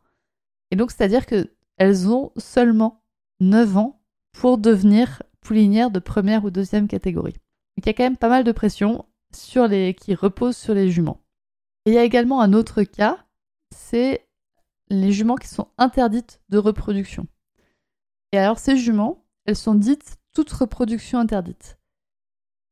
Et 0.70 0.76
donc 0.76 0.90
c'est-à-dire 0.90 1.26
qu'elles 1.26 2.08
ont 2.08 2.32
seulement 2.38 3.02
9 3.40 3.76
ans 3.76 4.00
pour 4.32 4.56
devenir 4.56 5.22
poulinières 5.40 5.90
de 5.90 5.98
première 5.98 6.44
ou 6.44 6.50
deuxième 6.50 6.88
catégorie. 6.88 7.36
Il 7.76 7.84
y 7.84 7.88
a 7.90 7.92
quand 7.92 8.04
même 8.04 8.16
pas 8.16 8.28
mal 8.28 8.44
de 8.44 8.52
pression 8.52 9.04
qui 9.30 10.14
repose 10.14 10.56
sur 10.56 10.74
les 10.74 10.90
juments. 10.90 11.20
Et 11.84 11.90
il 11.90 11.94
y 11.94 11.98
a 11.98 12.04
également 12.04 12.40
un 12.40 12.52
autre 12.52 12.82
cas, 12.84 13.18
c'est 13.70 14.26
les 14.88 15.12
juments 15.12 15.36
qui 15.36 15.48
sont 15.48 15.68
interdites 15.76 16.40
de 16.48 16.58
reproduction. 16.58 17.26
Et 18.32 18.38
alors 18.38 18.58
ces 18.58 18.76
juments, 18.76 19.23
elles 19.46 19.56
sont 19.56 19.74
dites 19.74 20.16
toute 20.32 20.50
reproduction 20.50 21.18
interdite. 21.18 21.78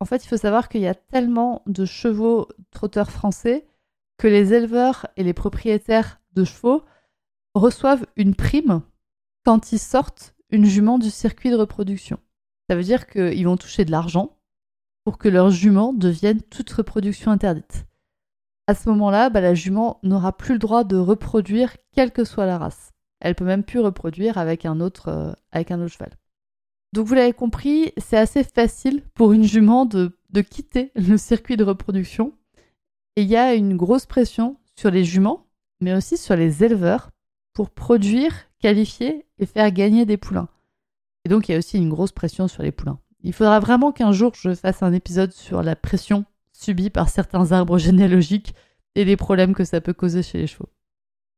En 0.00 0.04
fait, 0.04 0.24
il 0.24 0.28
faut 0.28 0.37
savoir 0.37 0.68
qu'il 0.68 0.80
y 0.80 0.88
a 0.88 0.94
tellement 0.94 1.62
de 1.66 1.85
chevaux 1.85 2.48
trotteurs 2.70 3.11
français 3.11 3.66
que 4.18 4.26
les 4.26 4.52
éleveurs 4.52 5.06
et 5.16 5.22
les 5.22 5.32
propriétaires 5.32 6.20
de 6.35 6.44
chevaux 6.44 6.82
reçoivent 7.54 8.06
une 8.16 8.35
prime 8.35 8.82
quand 9.44 9.72
ils 9.72 9.78
sortent 9.78 10.35
une 10.50 10.64
jument 10.64 10.98
du 10.98 11.11
circuit 11.11 11.50
de 11.50 11.56
reproduction. 11.56 12.18
Ça 12.68 12.76
veut 12.76 12.82
dire 12.82 13.06
qu'ils 13.06 13.44
vont 13.44 13.56
toucher 13.56 13.85
de 13.85 13.90
l'argent 13.90 14.37
pour 15.04 15.18
que 15.18 15.28
leur 15.28 15.50
jument 15.50 15.92
devienne 15.92 16.42
toute 16.42 16.70
reproduction 16.70 17.30
interdite. 17.30 17.87
À 18.66 18.74
ce 18.74 18.88
moment-là, 18.90 19.30
bah, 19.30 19.40
la 19.40 19.54
jument 19.54 19.98
n'aura 20.02 20.37
plus 20.37 20.54
le 20.54 20.58
droit 20.58 20.85
de 20.85 20.96
reproduire 20.96 21.76
quelle 21.92 22.12
que 22.12 22.24
soit 22.24 22.46
la 22.46 22.58
race. 22.58 22.92
Elle 23.20 23.35
peut 23.35 23.44
même 23.44 23.64
plus 23.64 23.80
reproduire 23.80 24.38
avec 24.38 24.64
un 24.64 24.80
autre, 24.80 25.08
euh, 25.08 25.32
avec 25.50 25.70
un 25.70 25.80
autre 25.80 25.92
cheval. 25.92 26.12
Donc 26.92 27.07
vous 27.07 27.14
l'avez 27.14 27.33
compris, 27.33 27.92
c'est 27.96 28.18
assez 28.18 28.44
facile 28.44 29.02
pour 29.14 29.33
une 29.33 29.44
jument 29.44 29.87
de, 29.87 30.12
quitter 30.48 30.92
le 30.96 31.16
circuit 31.16 31.57
de 31.57 31.64
reproduction. 31.64 32.33
Et 33.16 33.22
il 33.22 33.28
y 33.28 33.37
a 33.37 33.55
une 33.55 33.76
grosse 33.76 34.07
pression 34.07 34.57
sur 34.76 34.90
les 34.90 35.05
juments, 35.05 35.46
mais 35.81 35.94
aussi 35.94 36.16
sur 36.16 36.37
les 36.37 36.64
éleveurs, 36.64 37.11
pour 37.55 37.70
produire, 37.70 38.35
qualifier 38.59 39.26
et 39.38 39.46
faire 39.46 39.70
gagner 39.70 40.07
des 40.07 40.16
poulains. 40.16 40.48
Et 41.24 41.28
donc, 41.28 41.48
il 41.48 41.52
y 41.52 41.55
a 41.55 41.59
aussi 41.59 41.76
une 41.76 41.90
grosse 41.90 42.12
pression 42.12 42.48
sur 42.48 42.62
les 42.62 42.72
poulains. 42.72 42.98
Il 43.22 43.33
faudra 43.33 43.61
vraiment 43.61 43.92
qu'un 43.92 44.12
jour 44.12 44.33
je 44.35 44.55
fasse 44.55 44.83
un 44.83 44.92
épisode 44.92 45.33
sur 45.33 45.62
la 45.62 45.76
pression 45.76 46.24
subie 46.52 46.90
par 46.90 47.09
certains 47.09 47.52
arbres 47.52 47.78
généalogiques 47.78 48.55
et 48.94 49.05
les 49.05 49.16
problèmes 49.16 49.55
que 49.55 49.64
ça 49.64 49.81
peut 49.81 49.92
causer 49.92 50.22
chez 50.22 50.38
les 50.38 50.46
chevaux. 50.46 50.68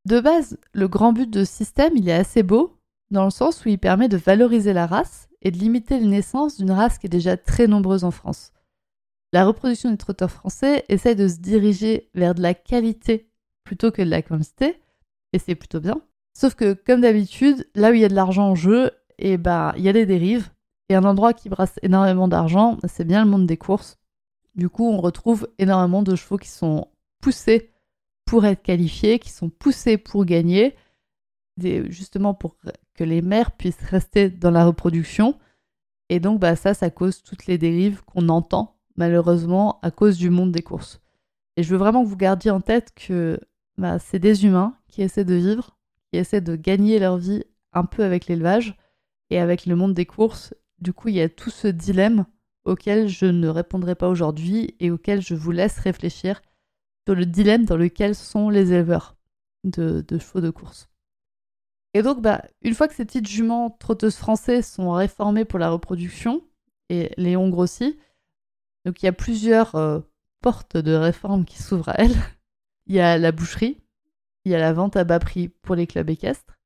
De 0.07 0.21
base, 0.21 0.59
le 0.73 0.89
grand 0.89 1.13
but 1.13 1.31
de 1.31 1.45
ce 1.45 1.53
système, 1.53 1.97
il 1.97 2.09
est 2.09 2.13
assez 2.13 2.43
beau, 2.43 2.77
dans 3.11 3.25
le 3.25 3.31
sens 3.31 3.65
où 3.65 3.69
il 3.69 3.79
permet 3.79 4.09
de 4.09 4.17
valoriser 4.17 4.73
la 4.73 4.87
race 4.87 5.29
et 5.45 5.51
de 5.51 5.59
limiter 5.59 6.01
les 6.01 6.07
naissances 6.07 6.57
d'une 6.57 6.73
race 6.73 6.99
qui 6.99 7.07
est 7.07 7.11
déjà 7.11 7.37
très 7.37 7.67
nombreuse 7.67 8.05
en 8.05 8.11
France. 8.11 8.53
La 9.33 9.47
reproduction 9.47 9.91
des 9.91 9.97
trotteurs 9.97 10.31
français 10.31 10.85
essaie 10.89 11.15
de 11.15 11.29
se 11.29 11.39
diriger 11.39 12.09
vers 12.15 12.35
de 12.35 12.43
la 12.43 12.55
qualité 12.55 13.31
plutôt 13.65 13.91
que 13.91 14.03
de 14.03 14.11
la 14.11 14.23
quantité, 14.23 14.81
et 15.33 15.39
c'est 15.39 15.55
plutôt 15.55 15.81
bien. 15.81 16.01
Sauf 16.37 16.55
que, 16.55 16.75
comme 16.75 17.01
d'habitude, 17.01 17.69
là 17.75 17.91
où 17.91 17.95
il 17.95 18.01
y 18.01 18.05
a 18.05 18.09
de 18.09 18.15
l'argent 18.15 18.51
en 18.51 18.55
jeu, 18.55 18.91
et 19.19 19.37
bah 19.37 19.75
il 19.77 19.85
y 19.85 19.89
a 19.89 19.93
des 19.93 20.07
dérives. 20.07 20.51
Et 20.89 20.95
un 20.95 21.05
endroit 21.05 21.33
qui 21.33 21.49
brasse 21.49 21.79
énormément 21.83 22.29
d'argent, 22.29 22.79
c'est 22.87 23.07
bien 23.07 23.25
le 23.25 23.31
monde 23.31 23.47
des 23.47 23.57
courses. 23.57 23.99
Du 24.55 24.69
coup, 24.69 24.87
on 24.87 25.01
retrouve 25.01 25.49
énormément 25.59 26.03
de 26.03 26.15
chevaux 26.15 26.37
qui 26.37 26.49
sont 26.49 26.89
poussés 27.21 27.71
pour 28.27 28.45
être 28.45 28.63
qualifiés, 28.63 29.19
qui 29.19 29.31
sont 29.31 29.49
poussés 29.49 29.97
pour 29.97 30.25
gagner, 30.25 30.77
justement 31.59 32.35
pour 32.35 32.57
que 32.95 33.05
les 33.05 33.23
mères 33.23 33.53
puissent 33.53 33.83
rester 33.83 34.31
dans 34.31 34.51
la 34.51 34.65
reproduction. 34.65 35.39
Et 36.09 36.21
donc, 36.21 36.41
bah, 36.41 36.57
ça, 36.57 36.75
ça 36.75 36.91
cause 36.91 37.23
toutes 37.23 37.47
les 37.47 37.59
dérives 37.59 38.03
qu'on 38.05 38.29
entend, 38.29 38.77
malheureusement, 38.97 39.81
à 39.83 39.91
cause 39.91 40.19
du 40.19 40.31
monde 40.31 40.53
des 40.53 40.63
courses. 40.63 41.01
Et 41.57 41.63
je 41.63 41.71
veux 41.71 41.79
vraiment 41.79 42.05
que 42.05 42.09
vous 42.09 42.17
gardiez 42.17 42.51
en 42.51 42.61
tête 42.61 42.93
que 42.95 43.39
bah, 43.79 43.99
c'est 43.99 44.19
des 44.19 44.45
humains 44.45 44.77
qui 44.89 45.03
essaient 45.03 45.25
de 45.25 45.35
vivre, 45.35 45.77
qui 46.11 46.19
essaient 46.19 46.41
de 46.41 46.57
gagner 46.57 46.99
leur 46.99 47.17
vie 47.17 47.45
un 47.73 47.85
peu 47.85 48.05
avec 48.05 48.27
l'élevage, 48.27 48.77
et 49.31 49.39
avec 49.39 49.67
le 49.67 49.77
monde 49.77 49.95
des 49.95 50.07
courses, 50.07 50.55
du 50.79 50.93
coup, 50.93 51.09
il 51.09 51.17
y 51.17 51.21
a 51.21 51.29
tout 51.29 51.51
ce 51.51 51.69
dilemme 51.69 52.27
auquel 52.65 53.09
je 53.09 53.27
ne 53.27 53.49
répondrai 53.49 53.95
pas 53.95 54.09
aujourd'hui 54.09 54.75
et 54.81 54.91
auquel 54.91 55.21
je 55.21 55.35
vous 55.35 55.51
laisse 55.51 55.79
réfléchir 55.79 56.41
sur 57.07 57.15
le 57.15 57.27
dilemme 57.27 57.65
dans 57.65 57.77
lequel 57.77 58.15
sont 58.15 58.49
les 58.49 58.73
éleveurs 58.73 59.17
de, 59.65 60.05
chevaux 60.19 60.41
de 60.41 60.51
course. 60.51 60.89
Et 61.95 62.03
donc, 62.03 62.21
bah, 62.21 62.43
une 62.63 62.75
fois 62.75 62.89
que 62.89 62.95
ces 62.95 63.05
petites 63.05 63.29
juments 63.29 63.71
trotteuses 63.71 64.17
françaises 64.17 64.67
sont 64.67 64.93
réformées 64.93 65.45
pour 65.45 65.59
la 65.59 65.71
reproduction, 65.71 66.43
et 66.91 67.11
Léon 67.17 67.49
Grossi. 67.49 67.99
Donc 68.85 69.03
il 69.03 69.07
y 69.07 69.09
a 69.09 69.13
plusieurs 69.13 69.75
euh, 69.75 70.01
portes 70.41 70.77
de 70.77 70.95
réforme 70.95 71.45
qui 71.45 71.63
s'ouvrent 71.63 71.91
à 71.91 71.97
elle. 71.99 72.17
Il 72.87 72.95
y 72.95 73.01
a 73.01 73.17
la 73.17 73.33
boucherie, 73.33 73.81
il 74.45 74.53
y 74.53 74.55
a 74.55 74.59
la 74.59 74.75
vente 74.75 74.95
à 74.95 75.05
bas 75.05 75.19
prix 75.19 75.49
pour 75.49 75.75
les 75.75 75.87
clubs 75.87 76.11
équestres, 76.11 76.59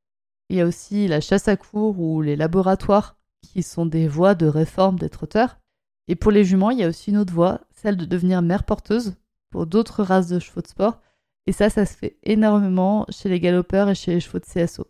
il 0.48 0.56
y 0.56 0.60
a 0.60 0.66
aussi 0.66 1.06
la 1.06 1.20
chasse 1.20 1.46
à 1.46 1.56
cours 1.56 2.00
ou 2.00 2.22
les 2.22 2.34
laboratoires 2.34 3.16
qui 3.40 3.62
sont 3.62 3.86
des 3.86 4.08
voies 4.08 4.34
de 4.34 4.46
réforme 4.46 4.98
des 4.98 5.10
trotteurs. 5.10 5.60
Et 6.08 6.16
pour 6.16 6.32
les 6.32 6.42
juments, 6.42 6.70
il 6.70 6.80
y 6.80 6.82
a 6.82 6.88
aussi 6.88 7.10
une 7.10 7.18
autre 7.18 7.32
voie, 7.32 7.60
celle 7.70 7.96
de 7.96 8.04
devenir 8.04 8.42
mère 8.42 8.64
porteuse 8.64 9.14
pour 9.50 9.66
d'autres 9.66 10.02
races 10.02 10.26
de 10.26 10.40
chevaux 10.40 10.60
de 10.60 10.66
sport. 10.66 11.00
Et 11.46 11.52
ça, 11.52 11.70
ça 11.70 11.86
se 11.86 11.96
fait 11.96 12.18
énormément 12.24 13.06
chez 13.10 13.28
les 13.28 13.38
galopeurs 13.38 13.88
et 13.88 13.94
chez 13.94 14.14
les 14.14 14.20
chevaux 14.20 14.40
de 14.40 14.44
CSO. 14.44 14.88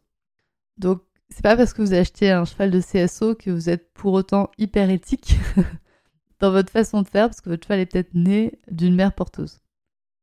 Donc, 0.79 1.03
c'est 1.31 1.43
pas 1.43 1.57
parce 1.57 1.73
que 1.73 1.83
vous 1.83 1.95
achetez 1.95 2.31
un 2.31 2.45
cheval 2.45 2.71
de 2.71 2.81
CSO 2.81 3.35
que 3.35 3.51
vous 3.51 3.69
êtes 3.69 3.93
pour 3.93 4.13
autant 4.13 4.51
hyper 4.59 4.91
éthique 4.91 5.37
dans 6.41 6.51
votre 6.51 6.71
façon 6.71 7.03
de 7.03 7.09
faire, 7.09 7.29
parce 7.29 7.41
que 7.41 7.51
votre 7.51 7.67
cheval 7.67 7.81
est 7.81 7.87
peut-être 7.87 8.15
né 8.15 8.59
d'une 8.71 8.95
mère 8.95 9.15
porteuse. 9.15 9.61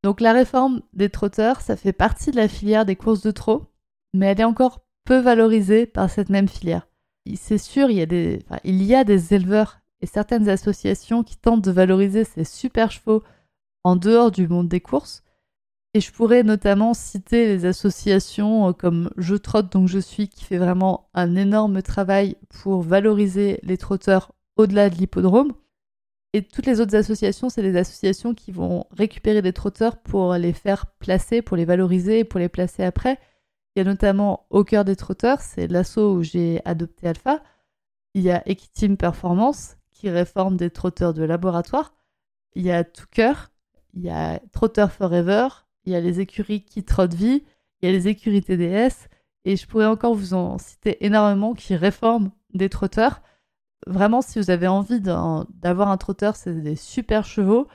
Donc 0.03 0.21
la 0.21 0.33
réforme 0.33 0.81
des 0.93 1.09
trotteurs, 1.09 1.61
ça 1.61 1.75
fait 1.75 1.93
partie 1.93 2.31
de 2.31 2.35
la 2.35 2.47
filière 2.47 2.85
des 2.85 2.95
courses 2.95 3.21
de 3.21 3.31
trot, 3.31 3.71
mais 4.13 4.27
elle 4.27 4.41
est 4.41 4.45
encore 4.45 4.85
peu 5.03 5.17
valorisée 5.17 5.85
par 5.85 6.09
cette 6.09 6.29
même 6.29 6.47
filière. 6.47 6.87
C'est 7.35 7.57
sûr, 7.57 7.89
il 7.89 7.97
y, 7.97 8.01
a 8.01 8.05
des, 8.05 8.43
il 8.63 8.83
y 8.83 8.93
a 8.93 9.03
des 9.03 9.33
éleveurs 9.33 9.79
et 10.01 10.05
certaines 10.05 10.47
associations 10.47 11.23
qui 11.23 11.37
tentent 11.37 11.63
de 11.63 11.71
valoriser 11.71 12.23
ces 12.23 12.43
super 12.43 12.91
chevaux 12.91 13.23
en 13.83 13.95
dehors 13.95 14.29
du 14.29 14.47
monde 14.47 14.67
des 14.67 14.81
courses. 14.81 15.23
Et 15.95 16.01
je 16.01 16.11
pourrais 16.11 16.43
notamment 16.43 16.93
citer 16.93 17.47
les 17.47 17.63
associations 17.63 18.67
euh, 18.67 18.73
comme 18.73 19.09
Je 19.15 19.33
Trotte 19.35 19.71
donc 19.71 19.87
je 19.87 19.99
suis 19.99 20.27
qui 20.27 20.43
fait 20.43 20.57
vraiment 20.57 21.09
un 21.13 21.37
énorme 21.37 21.81
travail 21.81 22.35
pour 22.49 22.81
valoriser 22.81 23.61
les 23.63 23.77
trotteurs 23.77 24.33
au-delà 24.57 24.89
de 24.89 24.95
l'hippodrome. 24.95 25.53
Et 26.33 26.41
toutes 26.41 26.65
les 26.65 26.81
autres 26.81 26.97
associations, 26.97 27.47
c'est 27.47 27.61
des 27.61 27.77
associations 27.77 28.33
qui 28.33 28.51
vont 28.51 28.83
récupérer 28.91 29.41
des 29.41 29.53
trotteurs 29.53 29.95
pour 29.95 30.33
les 30.33 30.51
faire 30.51 30.85
placer, 30.99 31.41
pour 31.41 31.55
les 31.55 31.63
valoriser 31.63 32.19
et 32.19 32.23
pour 32.25 32.41
les 32.41 32.49
placer 32.49 32.83
après. 32.83 33.17
Il 33.73 33.79
y 33.79 33.81
a 33.81 33.85
notamment 33.85 34.47
Au 34.49 34.65
cœur 34.65 34.83
des 34.83 34.97
trotteurs, 34.97 35.39
c'est 35.39 35.67
l'assaut 35.67 36.15
où 36.15 36.23
j'ai 36.23 36.59
adopté 36.65 37.07
Alpha. 37.07 37.41
Il 38.15 38.21
y 38.23 38.31
a 38.31 38.43
Equitim 38.49 38.97
Performance 38.97 39.77
qui 39.93 40.09
réforme 40.09 40.57
des 40.57 40.71
trotteurs 40.71 41.13
de 41.13 41.23
laboratoire. 41.23 41.93
Il 42.53 42.63
y 42.63 42.71
a 42.71 42.83
Tout 42.83 43.07
Cœur, 43.09 43.49
il 43.93 44.01
y 44.01 44.09
a 44.09 44.41
Trotter 44.51 44.87
Forever, 44.89 45.47
il 45.85 45.93
y 45.93 45.95
a 45.95 46.01
les 46.01 46.19
écuries 46.19 46.63
qui 46.63 46.83
trottent 46.83 47.13
vie, 47.13 47.43
il 47.81 47.85
y 47.85 47.89
a 47.89 47.91
les 47.91 48.07
écuries 48.07 48.41
TDS, 48.41 49.07
et 49.45 49.55
je 49.55 49.67
pourrais 49.67 49.85
encore 49.85 50.15
vous 50.15 50.33
en 50.33 50.57
citer 50.57 51.05
énormément 51.05 51.53
qui 51.53 51.75
réforment 51.75 52.31
des 52.53 52.69
trotteurs 52.69 53.21
vraiment, 53.87 54.21
si 54.21 54.39
vous 54.39 54.49
avez 54.49 54.67
envie 54.67 54.99
d'avoir 54.99 55.89
un 55.89 55.97
trotteur, 55.97 56.35
c'est 56.35 56.53
des 56.53 56.75
super 56.75 57.25
chevaux 57.25 57.67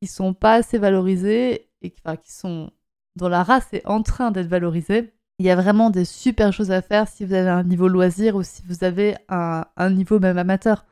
qui 0.00 0.08
sont 0.08 0.34
pas 0.34 0.54
assez 0.54 0.78
valorisés 0.78 1.70
et 1.82 1.90
qui 1.90 2.32
sont 2.32 2.70
dont 3.16 3.28
la 3.28 3.42
race 3.42 3.72
est 3.72 3.86
en 3.86 4.02
train 4.02 4.30
d'être 4.30 4.46
valorisée. 4.46 5.14
Il 5.38 5.46
y 5.46 5.50
a 5.50 5.56
vraiment 5.56 5.90
des 5.90 6.04
super 6.04 6.52
choses 6.52 6.70
à 6.70 6.82
faire 6.82 7.08
si 7.08 7.24
vous 7.24 7.32
avez 7.32 7.48
un 7.48 7.64
niveau 7.64 7.88
loisir 7.88 8.36
ou 8.36 8.42
si 8.42 8.62
vous 8.66 8.84
avez 8.84 9.16
un, 9.28 9.64
niveau 9.90 10.18
même 10.20 10.38
amateur. 10.38 10.86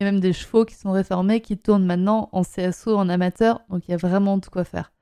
Il 0.00 0.04
y 0.04 0.08
a 0.08 0.12
même 0.12 0.20
des 0.20 0.32
chevaux 0.32 0.64
qui 0.64 0.74
sont 0.74 0.92
réformés 0.92 1.40
qui 1.40 1.56
tournent 1.56 1.86
maintenant 1.86 2.28
en 2.32 2.42
CSO, 2.42 2.96
en 2.96 3.08
amateur, 3.08 3.62
donc 3.70 3.86
il 3.86 3.92
y 3.92 3.94
a 3.94 3.98
vraiment 3.98 4.38
de 4.38 4.46
quoi 4.46 4.64
faire. 4.64 4.92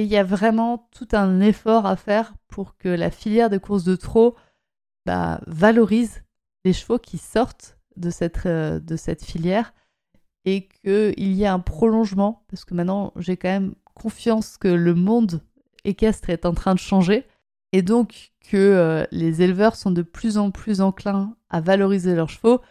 Et 0.00 0.04
il 0.04 0.08
y 0.08 0.16
a 0.16 0.24
vraiment 0.24 0.88
tout 0.92 1.08
un 1.12 1.42
effort 1.42 1.84
à 1.84 1.94
faire 1.94 2.32
pour 2.48 2.78
que 2.78 2.88
la 2.88 3.10
filière 3.10 3.50
de 3.50 3.58
course 3.58 3.84
de 3.84 3.96
trot 3.96 4.34
bah, 5.04 5.42
valorise 5.46 6.22
les 6.64 6.72
chevaux 6.72 6.98
qui 6.98 7.18
sortent 7.18 7.76
de 7.96 8.08
cette, 8.08 8.46
euh, 8.46 8.80
filière 9.20 9.74
et 10.46 10.68
qu'il 10.68 11.32
y 11.34 11.42
ait 11.42 11.48
un 11.48 11.60
prolongement, 11.60 12.46
parce 12.48 12.64
que 12.64 12.72
maintenant 12.72 13.12
j'ai 13.16 13.36
quand 13.36 13.50
même 13.50 13.74
confiance 13.92 14.56
que 14.56 14.68
le 14.68 14.94
monde 14.94 15.42
équestre 15.84 16.30
est 16.30 16.46
en 16.46 16.54
train 16.54 16.72
de 16.72 16.78
changer, 16.78 17.26
et 17.72 17.82
donc 17.82 18.32
que 18.48 18.56
euh, 18.56 19.04
les 19.10 19.42
éleveurs 19.42 19.76
sont 19.76 19.90
de 19.90 20.00
plus 20.00 20.38
en 20.38 20.50
plus 20.50 20.80
enclins 20.80 21.36
à 21.50 21.60
valoriser 21.60 22.14
leurs 22.14 22.30
chevaux, 22.30 22.62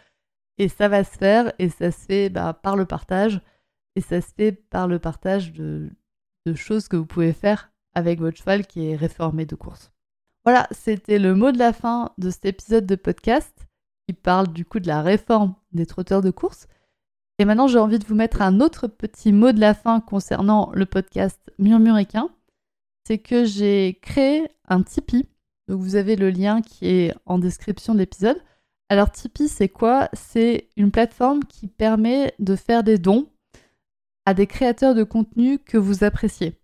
et 0.58 0.66
ça 0.66 0.88
va 0.88 1.04
se 1.04 1.16
faire, 1.16 1.52
et 1.60 1.68
ça 1.68 1.92
se 1.92 2.06
fait 2.06 2.28
bah, 2.28 2.58
par 2.60 2.74
le 2.74 2.86
partage, 2.86 3.40
et 3.94 4.00
ça 4.00 4.20
se 4.20 4.34
fait 4.36 4.50
par 4.50 4.88
le 4.88 4.98
partage 4.98 5.52
de, 5.52 5.90
de 6.46 6.54
choses 6.54 6.88
que 6.88 6.96
vous 6.96 7.06
pouvez 7.06 7.32
faire 7.32 7.72
avec 7.94 8.20
votre 8.20 8.38
cheval 8.38 8.66
qui 8.66 8.86
est 8.86 8.96
réformé 8.96 9.46
de 9.46 9.54
course. 9.54 9.92
Voilà, 10.44 10.66
c'était 10.70 11.18
le 11.18 11.34
mot 11.34 11.52
de 11.52 11.58
la 11.58 11.72
fin 11.72 12.12
de 12.18 12.30
cet 12.30 12.46
épisode 12.46 12.86
de 12.86 12.94
podcast 12.94 13.66
parle 14.12 14.48
du 14.48 14.64
coup 14.64 14.80
de 14.80 14.86
la 14.86 15.02
réforme 15.02 15.54
des 15.72 15.86
trotteurs 15.86 16.22
de 16.22 16.30
course. 16.30 16.66
Et 17.38 17.44
maintenant, 17.44 17.68
j'ai 17.68 17.78
envie 17.78 17.98
de 17.98 18.06
vous 18.06 18.14
mettre 18.14 18.42
un 18.42 18.60
autre 18.60 18.86
petit 18.86 19.32
mot 19.32 19.52
de 19.52 19.60
la 19.60 19.74
fin 19.74 20.00
concernant 20.00 20.70
le 20.74 20.86
podcast 20.86 21.40
Murmuréquin. 21.58 22.28
C'est 23.06 23.18
que 23.18 23.44
j'ai 23.44 23.98
créé 24.02 24.46
un 24.68 24.82
Tipeee. 24.82 25.26
Donc, 25.68 25.80
vous 25.80 25.96
avez 25.96 26.16
le 26.16 26.30
lien 26.30 26.60
qui 26.60 26.86
est 26.86 27.14
en 27.24 27.38
description 27.38 27.94
de 27.94 28.00
l'épisode. 28.00 28.42
Alors, 28.88 29.10
Tipeee, 29.10 29.48
c'est 29.48 29.68
quoi? 29.68 30.10
C'est 30.12 30.68
une 30.76 30.90
plateforme 30.90 31.44
qui 31.44 31.66
permet 31.66 32.34
de 32.38 32.56
faire 32.56 32.82
des 32.82 32.98
dons 32.98 33.28
à 34.26 34.34
des 34.34 34.46
créateurs 34.46 34.94
de 34.94 35.02
contenu 35.02 35.58
que 35.58 35.78
vous 35.78 36.04
appréciez. 36.04 36.60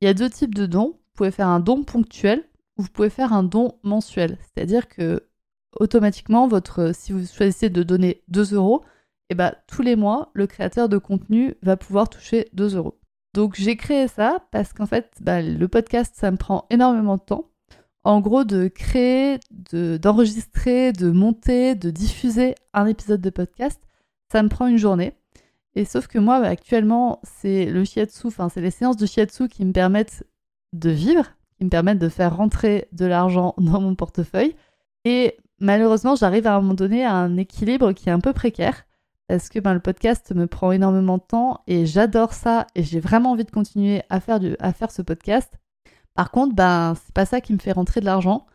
Il 0.00 0.06
y 0.06 0.08
a 0.08 0.14
deux 0.14 0.30
types 0.30 0.54
de 0.54 0.66
dons. 0.66 0.92
Vous 0.92 1.14
pouvez 1.14 1.30
faire 1.30 1.48
un 1.48 1.60
don 1.60 1.82
ponctuel 1.82 2.44
ou 2.76 2.82
vous 2.82 2.88
pouvez 2.90 3.10
faire 3.10 3.32
un 3.32 3.42
don 3.42 3.78
mensuel. 3.82 4.38
C'est-à-dire 4.40 4.88
que 4.88 5.24
automatiquement, 5.78 6.48
votre, 6.48 6.94
si 6.94 7.12
vous 7.12 7.26
choisissez 7.26 7.70
de 7.70 7.82
donner 7.82 8.22
2 8.28 8.54
euros, 8.54 8.82
et 9.30 9.32
eh 9.32 9.34
ben, 9.34 9.54
tous 9.66 9.82
les 9.82 9.96
mois, 9.96 10.30
le 10.32 10.46
créateur 10.46 10.88
de 10.88 10.96
contenu 10.96 11.54
va 11.62 11.76
pouvoir 11.76 12.08
toucher 12.08 12.48
2 12.54 12.76
euros. 12.76 12.98
Donc 13.34 13.56
j'ai 13.56 13.76
créé 13.76 14.08
ça 14.08 14.46
parce 14.52 14.72
qu'en 14.72 14.86
fait, 14.86 15.12
bah, 15.20 15.42
le 15.42 15.68
podcast, 15.68 16.14
ça 16.16 16.30
me 16.30 16.38
prend 16.38 16.66
énormément 16.70 17.16
de 17.16 17.22
temps. 17.22 17.50
En 18.04 18.20
gros, 18.20 18.44
de 18.44 18.68
créer, 18.68 19.38
d'enregistrer, 19.72 20.92
de, 20.92 21.10
monter, 21.10 21.74
de 21.74 21.90
diffuser 21.90 22.54
un 22.72 22.86
épisode 22.86 23.20
de 23.20 23.28
podcast, 23.28 23.82
ça 24.32 24.42
me 24.42 24.48
prend 24.48 24.66
une 24.66 24.78
journée. 24.78 25.12
Et 25.78 25.84
sauf 25.84 26.08
que 26.08 26.18
moi, 26.18 26.38
actuellement, 26.38 27.20
c'est 27.22 27.66
le 27.66 27.84
shiatsu, 27.84 28.26
enfin, 28.26 28.48
c'est 28.48 28.60
les 28.60 28.72
séances 28.72 28.96
de 28.96 29.06
shiatsu 29.06 29.46
qui 29.46 29.64
me 29.64 29.70
permettent 29.70 30.24
de 30.72 30.90
vivre, 30.90 31.22
qui 31.56 31.64
me 31.64 31.70
permettent 31.70 32.00
de 32.00 32.08
faire 32.08 32.36
rentrer 32.36 32.88
de 32.90 33.06
l'argent 33.06 33.54
dans 33.58 33.80
mon 33.80 33.94
portefeuille. 33.94 34.56
Et 35.04 35.36
malheureusement, 35.60 36.16
j'arrive 36.16 36.48
à 36.48 36.56
un 36.56 36.60
moment 36.60 36.74
donné 36.74 37.04
à 37.04 37.14
un 37.14 37.36
équilibre 37.36 37.92
qui 37.92 38.08
est 38.08 38.12
un 38.12 38.18
peu 38.18 38.32
précaire 38.32 38.86
parce 39.28 39.48
que 39.48 39.60
ben, 39.60 39.72
le 39.72 39.78
podcast 39.78 40.34
me 40.34 40.48
prend 40.48 40.72
énormément 40.72 41.18
de 41.18 41.22
temps 41.22 41.62
et 41.68 41.86
j'adore 41.86 42.32
ça 42.32 42.66
et 42.74 42.82
j'ai 42.82 42.98
vraiment 42.98 43.30
envie 43.30 43.44
de 43.44 43.50
continuer 43.52 44.02
à 44.10 44.18
faire, 44.18 44.40
à 44.58 44.72
faire 44.72 44.90
ce 44.90 45.02
podcast. 45.02 45.60
Par 46.16 46.32
contre, 46.32 46.56
ben, 46.56 46.94
c'est 46.96 47.14
pas 47.14 47.24
ça 47.24 47.40
qui 47.40 47.52
me 47.52 47.58
fait 47.58 47.70
rentrer 47.70 48.00
de 48.00 48.06
l'argent. 48.06 48.46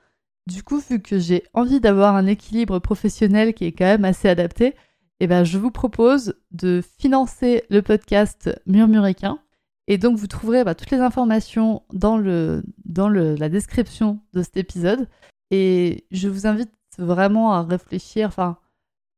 Du 0.45 0.61
coup, 0.61 0.79
vu 0.89 1.01
que 1.01 1.19
j'ai 1.19 1.45
envie 1.53 1.79
d'avoir 1.79 2.17
un 2.17 2.25
équilibre 2.27 2.79
professionnel 2.79 3.53
qui 3.53 3.63
est 3.63 3.71
quand 3.71 3.85
même 3.85 4.03
assez 4.03 4.27
adapté, 4.27 4.75
eh 5.23 5.27
ben, 5.27 5.45
je 5.45 5.57
vous 5.57 5.71
propose 5.71 6.35
de 6.51 6.83
financer 6.99 7.63
le 7.69 7.81
podcast 7.81 8.49
Murmuréquin. 8.65 9.39
Et 9.87 9.97
donc, 9.97 10.17
vous 10.17 10.27
trouverez 10.27 10.65
ben, 10.65 10.75
toutes 10.75 10.91
les 10.91 10.99
informations 10.99 11.83
dans, 11.93 12.17
le, 12.17 12.61
dans 12.83 13.07
le, 13.07 13.35
la 13.35 13.47
description 13.47 14.19
de 14.33 14.43
cet 14.43 14.57
épisode. 14.57 15.07
Et 15.49 16.07
je 16.11 16.27
vous 16.27 16.45
invite 16.45 16.73
vraiment 16.97 17.53
à 17.53 17.63
réfléchir. 17.63 18.27
Enfin, 18.27 18.57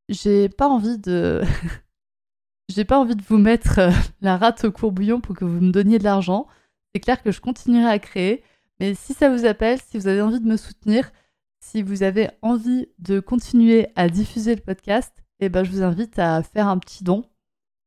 j'ai 0.07 0.47
pas 0.47 0.67
envie 0.67 0.99
de. 0.99 1.41
j'ai 2.69 2.85
pas 2.85 2.99
envie 2.99 3.15
de 3.15 3.23
vous 3.23 3.39
mettre 3.39 3.79
euh, 3.79 3.89
la 4.21 4.37
rate 4.37 4.65
au 4.65 4.71
courbouillon 4.71 5.21
pour 5.21 5.35
que 5.35 5.43
vous 5.43 5.59
me 5.59 5.71
donniez 5.71 5.97
de 5.97 6.03
l'argent. 6.03 6.45
C'est 6.93 7.01
clair 7.01 7.23
que 7.23 7.31
je 7.31 7.41
continuerai 7.41 7.89
à 7.89 7.97
créer. 7.97 8.43
Mais 8.79 8.93
si 8.93 9.15
ça 9.15 9.35
vous 9.35 9.43
appelle, 9.47 9.79
si 9.81 9.97
vous 9.97 10.05
avez 10.05 10.21
envie 10.21 10.39
de 10.39 10.47
me 10.47 10.57
soutenir, 10.57 11.11
si 11.59 11.81
vous 11.81 12.03
avez 12.03 12.29
envie 12.43 12.89
de 12.99 13.19
continuer 13.19 13.87
à 13.95 14.07
diffuser 14.07 14.53
le 14.53 14.61
podcast, 14.61 15.24
eh 15.39 15.49
ben, 15.49 15.63
je 15.63 15.71
vous 15.71 15.83
invite 15.83 16.17
à 16.19 16.43
faire 16.43 16.67
un 16.67 16.77
petit 16.77 17.03
don 17.03 17.25